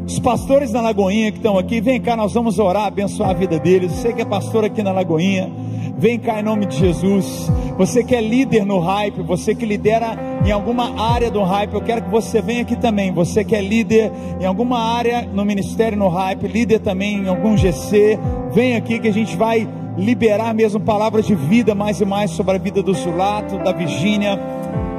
[0.06, 3.58] Os pastores da Lagoinha que estão aqui, vem cá, nós vamos orar, abençoar a vida
[3.58, 3.90] deles.
[3.90, 5.50] Você que é pastor aqui na Lagoinha,
[5.96, 7.50] vem cá em nome de Jesus.
[7.76, 10.16] Você que é líder no hype, você que lidera
[10.46, 13.12] em alguma área do hype, eu quero que você venha aqui também.
[13.12, 17.56] Você que é líder em alguma área no ministério no hype, líder também em algum
[17.56, 18.18] GC,
[18.52, 22.54] vem aqui que a gente vai liberar mesmo palavras de vida mais e mais sobre
[22.54, 24.38] a vida do Zulato, da Virgínia,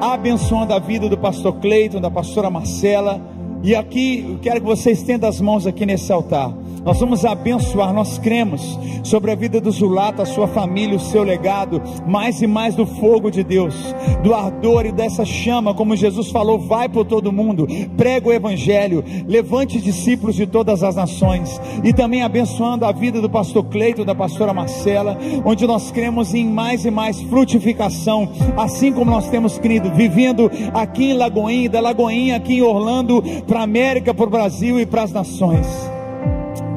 [0.02, 3.22] abençoando a vida do pastor Cleiton, da pastora Marcela.
[3.64, 6.54] E aqui eu quero que você estenda as mãos aqui nesse altar.
[6.86, 11.24] Nós vamos abençoar, nós cremos sobre a vida do Zulato, a sua família, o seu
[11.24, 13.74] legado, mais e mais do fogo de Deus,
[14.22, 17.68] do ardor e dessa chama, como Jesus falou, vai por todo mundo,
[17.98, 23.32] prega o evangelho, levante discípulos de todas as nações, e também abençoando a vida do
[23.32, 29.10] pastor Cleito, da pastora Marcela, onde nós cremos em mais e mais frutificação, assim como
[29.10, 34.14] nós temos crido, vivendo aqui em Lagoinha, da Lagoinha aqui em Orlando, para a América,
[34.14, 35.95] para o Brasil e para as nações.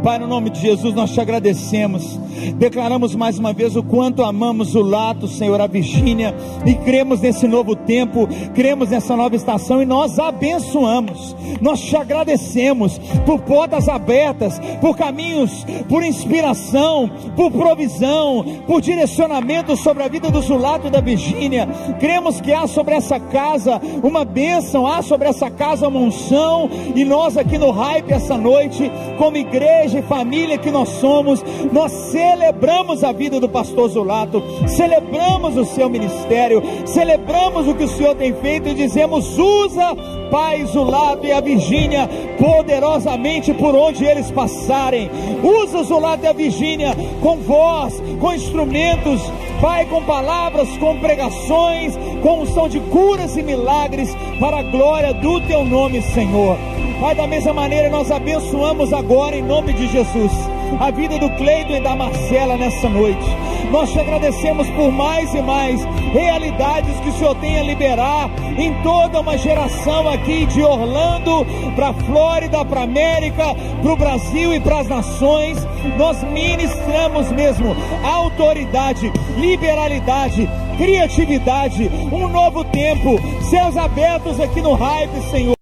[0.02, 2.18] Pai, no nome de Jesus, nós te agradecemos.
[2.56, 6.34] Declaramos mais uma vez o quanto amamos o Lato, Senhor, a Virgínia,
[6.64, 11.36] e cremos nesse novo tempo, cremos nessa nova estação e nós abençoamos.
[11.60, 20.04] Nós te agradecemos por portas abertas, por caminhos, por inspiração, por provisão, por direcionamento sobre
[20.04, 21.66] a vida do Zulato e da Virgínia.
[21.98, 27.04] Cremos que há sobre essa casa uma bênção, há sobre essa casa uma unção, e
[27.04, 33.04] nós aqui no Hype essa noite, como igreja, e família que nós somos, nós celebramos
[33.04, 38.34] a vida do pastor Zulato, celebramos o seu ministério, celebramos o que o Senhor tem
[38.34, 39.96] feito e dizemos: usa
[40.30, 45.10] Pai Zulato e a Virgínia poderosamente por onde eles passarem.
[45.42, 49.20] Usa Zulato e a Virgínia com voz, com instrumentos,
[49.60, 55.40] Pai, com palavras, com pregações, com unção de curas e milagres para a glória do
[55.40, 56.56] teu nome, Senhor.
[57.00, 60.32] Pai, da mesma maneira nós abençoamos agora em nome de Jesus
[60.80, 63.26] a vida do Cleiton e da Marcela nessa noite.
[63.70, 68.72] Nós te agradecemos por mais e mais realidades que o Senhor tem a liberar em
[68.82, 74.80] toda uma geração aqui de Orlando para Flórida, para América, para o Brasil e para
[74.80, 75.58] as nações.
[75.98, 80.48] Nós ministramos mesmo autoridade, liberalidade,
[80.78, 83.18] criatividade, um novo tempo,
[83.50, 85.54] céus abertos aqui no hype, Senhor.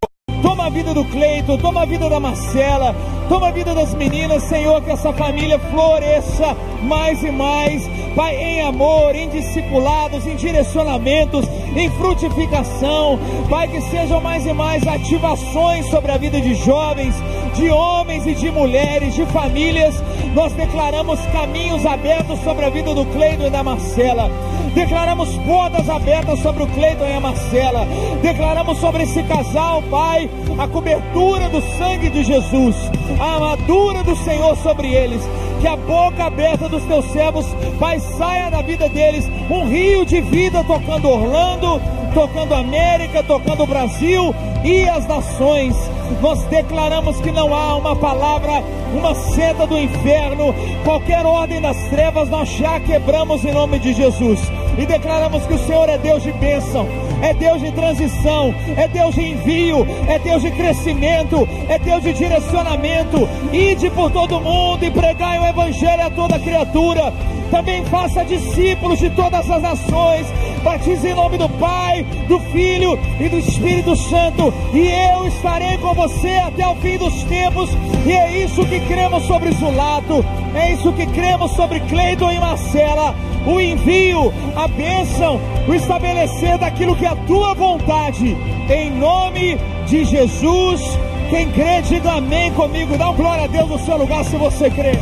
[0.43, 2.95] Toma a vida do Cleito, toma a vida da Marcela,
[3.29, 8.63] toma a vida das meninas, Senhor, que essa família floresça mais e mais, Pai, em
[8.63, 11.45] amor, em discipulados, em direcionamentos,
[11.77, 13.19] em frutificação,
[13.51, 17.15] Pai, que sejam mais e mais ativações sobre a vida de jovens,
[17.55, 19.95] de homens e de mulheres, de famílias.
[20.35, 24.31] Nós declaramos caminhos abertos sobre a vida do Cleiton e da Marcela.
[24.75, 27.87] Declaramos portas abertas sobre o Cleiton e a Marcela.
[28.21, 32.77] Declaramos sobre esse casal, Pai, a cobertura do sangue de Jesus,
[33.19, 35.23] a armadura do Senhor sobre eles.
[35.61, 37.47] Que a boca aberta dos teus servos,
[37.79, 41.81] Pai, saia da vida deles um rio de vida tocando Orlando,
[42.13, 44.35] tocando América, tocando Brasil
[44.65, 45.75] e as nações.
[46.21, 48.63] Nós declaramos que não há uma palavra,
[48.95, 50.55] uma seta do inferno,
[50.85, 54.41] qualquer ordem das trevas, nós já quebramos em nome de Jesus
[54.79, 56.87] e declaramos que o Senhor é Deus de bênção,
[57.23, 62.13] é Deus de transição, é Deus de envio, é Deus de crescimento, é Deus de
[62.13, 63.29] direcionamento.
[63.53, 67.13] Ide por todo mundo e pregai o Evangelho a toda criatura.
[67.51, 70.27] Também faça discípulos de todas as nações.
[70.63, 74.53] Batize em nome do Pai, do Filho e do Espírito Santo.
[74.75, 77.71] E eu estarei com você até o fim dos tempos.
[78.05, 80.25] E é isso que cremos sobre Zulato.
[80.55, 83.15] É isso que cremos sobre Cleiton e Marcela
[83.47, 88.37] o envio, a bênção, o estabelecer daquilo que é a tua vontade,
[88.69, 90.83] em nome de Jesus.
[91.31, 94.69] Quem crê, diga amém comigo, dá um glória a Deus no seu lugar se você
[94.69, 94.99] crê.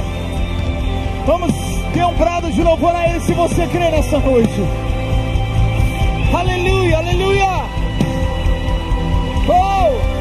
[1.26, 1.52] Vamos
[1.94, 4.60] ter um brado de louvor a Ele se você crê nessa noite.
[6.34, 7.64] Aleluia, aleluia.
[9.48, 10.14] Oh!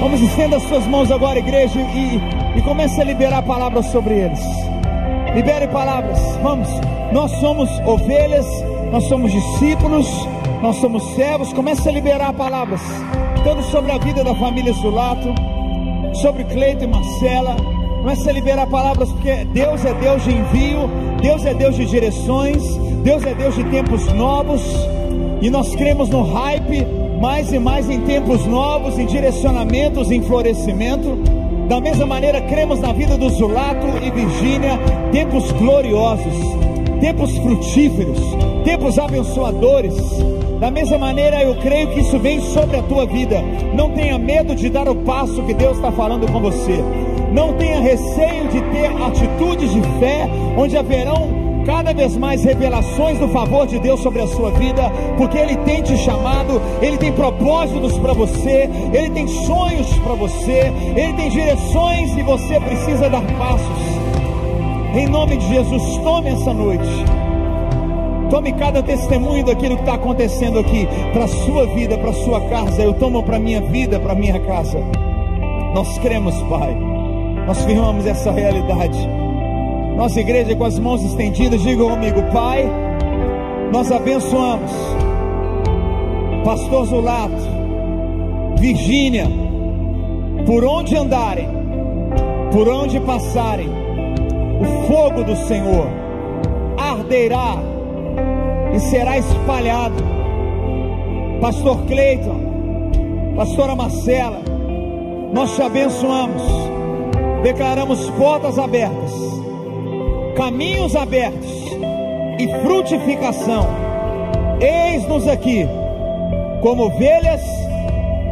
[0.00, 2.20] Vamos estender as suas mãos agora, igreja, e,
[2.58, 4.40] e comece a liberar palavras sobre eles.
[5.34, 6.18] Libere palavras.
[6.42, 6.68] Vamos.
[7.10, 8.46] Nós somos ovelhas,
[8.92, 10.06] nós somos discípulos,
[10.60, 11.54] nós somos servos.
[11.54, 12.82] Comece a liberar palavras.
[13.44, 15.32] Tanto sobre a vida da família Zulato,
[16.20, 17.77] sobre Cleito e Marcela.
[18.08, 20.88] Comece a liberar palavras, porque Deus é Deus de envio,
[21.20, 22.62] Deus é Deus de direções,
[23.04, 24.62] Deus é Deus de tempos novos.
[25.42, 26.86] E nós cremos no hype,
[27.20, 31.18] mais e mais em tempos novos, em direcionamentos, em florescimento.
[31.68, 34.78] Da mesma maneira, cremos na vida do Zulato e Virgínia,
[35.12, 36.34] tempos gloriosos,
[37.02, 38.18] tempos frutíferos,
[38.64, 39.94] tempos abençoadores.
[40.58, 43.44] Da mesma maneira, eu creio que isso vem sobre a tua vida.
[43.74, 46.82] Não tenha medo de dar o passo que Deus está falando com você.
[47.32, 53.28] Não tenha receio de ter atitudes de fé, onde haverão cada vez mais revelações do
[53.28, 57.98] favor de Deus sobre a sua vida, porque Ele tem te chamado, Ele tem propósitos
[57.98, 64.08] para você, Ele tem sonhos para você, Ele tem direções e você precisa dar passos.
[64.94, 67.04] Em nome de Jesus, tome essa noite.
[68.30, 72.40] Tome cada testemunho daquilo que está acontecendo aqui para a sua vida, para a sua
[72.48, 72.82] casa.
[72.82, 74.82] Eu tomo para a minha vida, para a minha casa.
[75.74, 76.87] Nós cremos, Pai.
[77.48, 79.08] Nós firmamos essa realidade.
[79.96, 82.70] Nossa igreja com as mãos estendidas, diga comigo, Pai,
[83.72, 84.70] nós abençoamos
[86.44, 87.42] Pastor Zulato,
[88.58, 89.26] Virgínia,
[90.44, 91.48] por onde andarem,
[92.52, 93.70] por onde passarem,
[94.60, 95.88] o fogo do Senhor
[96.76, 97.56] arderá
[98.74, 100.04] e será espalhado.
[101.40, 102.40] Pastor Cleiton,
[103.36, 104.42] Pastora Marcela,
[105.32, 106.42] nós te abençoamos,
[107.42, 109.28] declaramos portas abertas
[110.38, 111.50] caminhos abertos
[112.38, 113.66] e frutificação.
[114.60, 115.66] Eis-nos aqui,
[116.62, 117.42] como ovelhas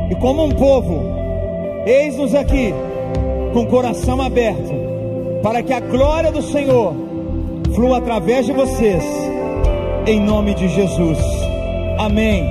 [0.09, 1.02] e como um povo.
[1.84, 2.72] Eis-nos aqui,
[3.52, 4.72] com coração aberto,
[5.42, 6.94] para que a glória do Senhor
[7.74, 9.04] flua através de vocês,
[10.07, 11.18] em nome de Jesus.
[11.98, 12.48] Amém.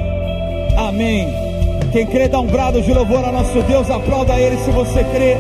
[0.78, 1.30] Amém.
[1.94, 5.38] Quem crê, dá um brado de louvor a nosso Deus, aplauda Ele se você crê.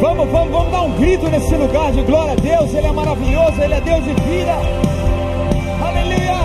[0.00, 2.74] Vamos, vamos, vamos dar um grito nesse lugar de glória a Deus.
[2.74, 4.52] Ele é maravilhoso, Ele é Deus de vida.
[5.80, 6.36] Aleluia.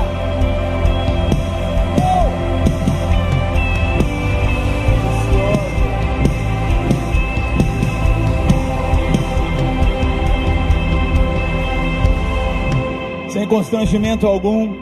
[13.30, 14.74] Sem constrangimento algum,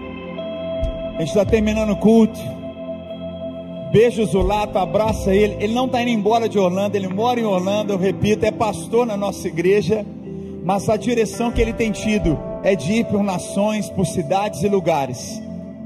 [1.16, 2.59] a gente está terminando o culto.
[3.92, 5.58] Beijo o Zulato, abraça ele.
[5.60, 9.06] Ele não está indo embora de Orlando, ele mora em Orlando, eu repito, é pastor
[9.06, 10.06] na nossa igreja.
[10.64, 14.68] Mas a direção que ele tem tido é de ir por nações, por cidades e
[14.68, 15.42] lugares.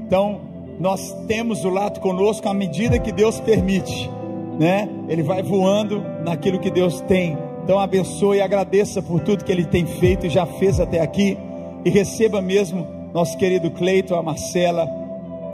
[0.06, 0.40] Então,
[0.78, 4.10] nós temos o Lato conosco à medida que Deus permite,
[4.58, 4.88] né?
[5.08, 7.38] Ele vai voando naquilo que Deus tem.
[7.62, 11.38] Então, abençoe e agradeça por tudo que ele tem feito e já fez até aqui.
[11.84, 15.03] E receba mesmo nosso querido Cleito, a Marcela.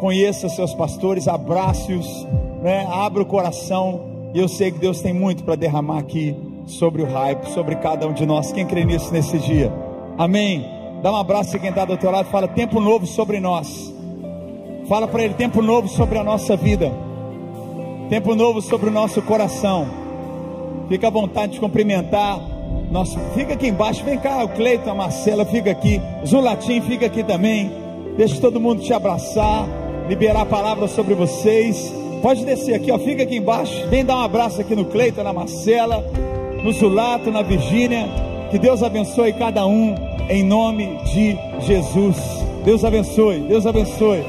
[0.01, 2.27] Conheça seus pastores, abrace-os,
[2.63, 2.87] né?
[2.91, 4.01] abra o coração.
[4.33, 6.35] E eu sei que Deus tem muito para derramar aqui
[6.65, 8.51] sobre o hype, sobre cada um de nós.
[8.51, 9.71] Quem crê nisso nesse dia?
[10.17, 10.65] Amém.
[11.03, 12.31] Dá um abraço a quem está do teu lado.
[12.31, 13.95] Fala tempo novo sobre nós.
[14.89, 16.91] Fala para ele tempo novo sobre a nossa vida.
[18.09, 19.87] Tempo novo sobre o nosso coração.
[20.89, 22.41] Fica à vontade de cumprimentar.
[22.91, 24.03] Nosso, fica aqui embaixo.
[24.03, 26.01] Vem cá, o Cleiton, a Marcela, fica aqui.
[26.27, 27.71] Zulatim, fica aqui também.
[28.17, 29.80] Deixa todo mundo te abraçar.
[30.11, 31.91] Liberar a palavra sobre vocês.
[32.21, 32.99] Pode descer aqui, ó.
[32.99, 33.87] Fica aqui embaixo.
[33.89, 36.05] Vem dar um abraço aqui no Cleiton, na Marcela
[36.63, 38.09] no Zulato, na Virgínia.
[38.51, 39.95] Que Deus abençoe cada um
[40.29, 42.17] em nome de Jesus.
[42.65, 44.23] Deus abençoe, Deus abençoe.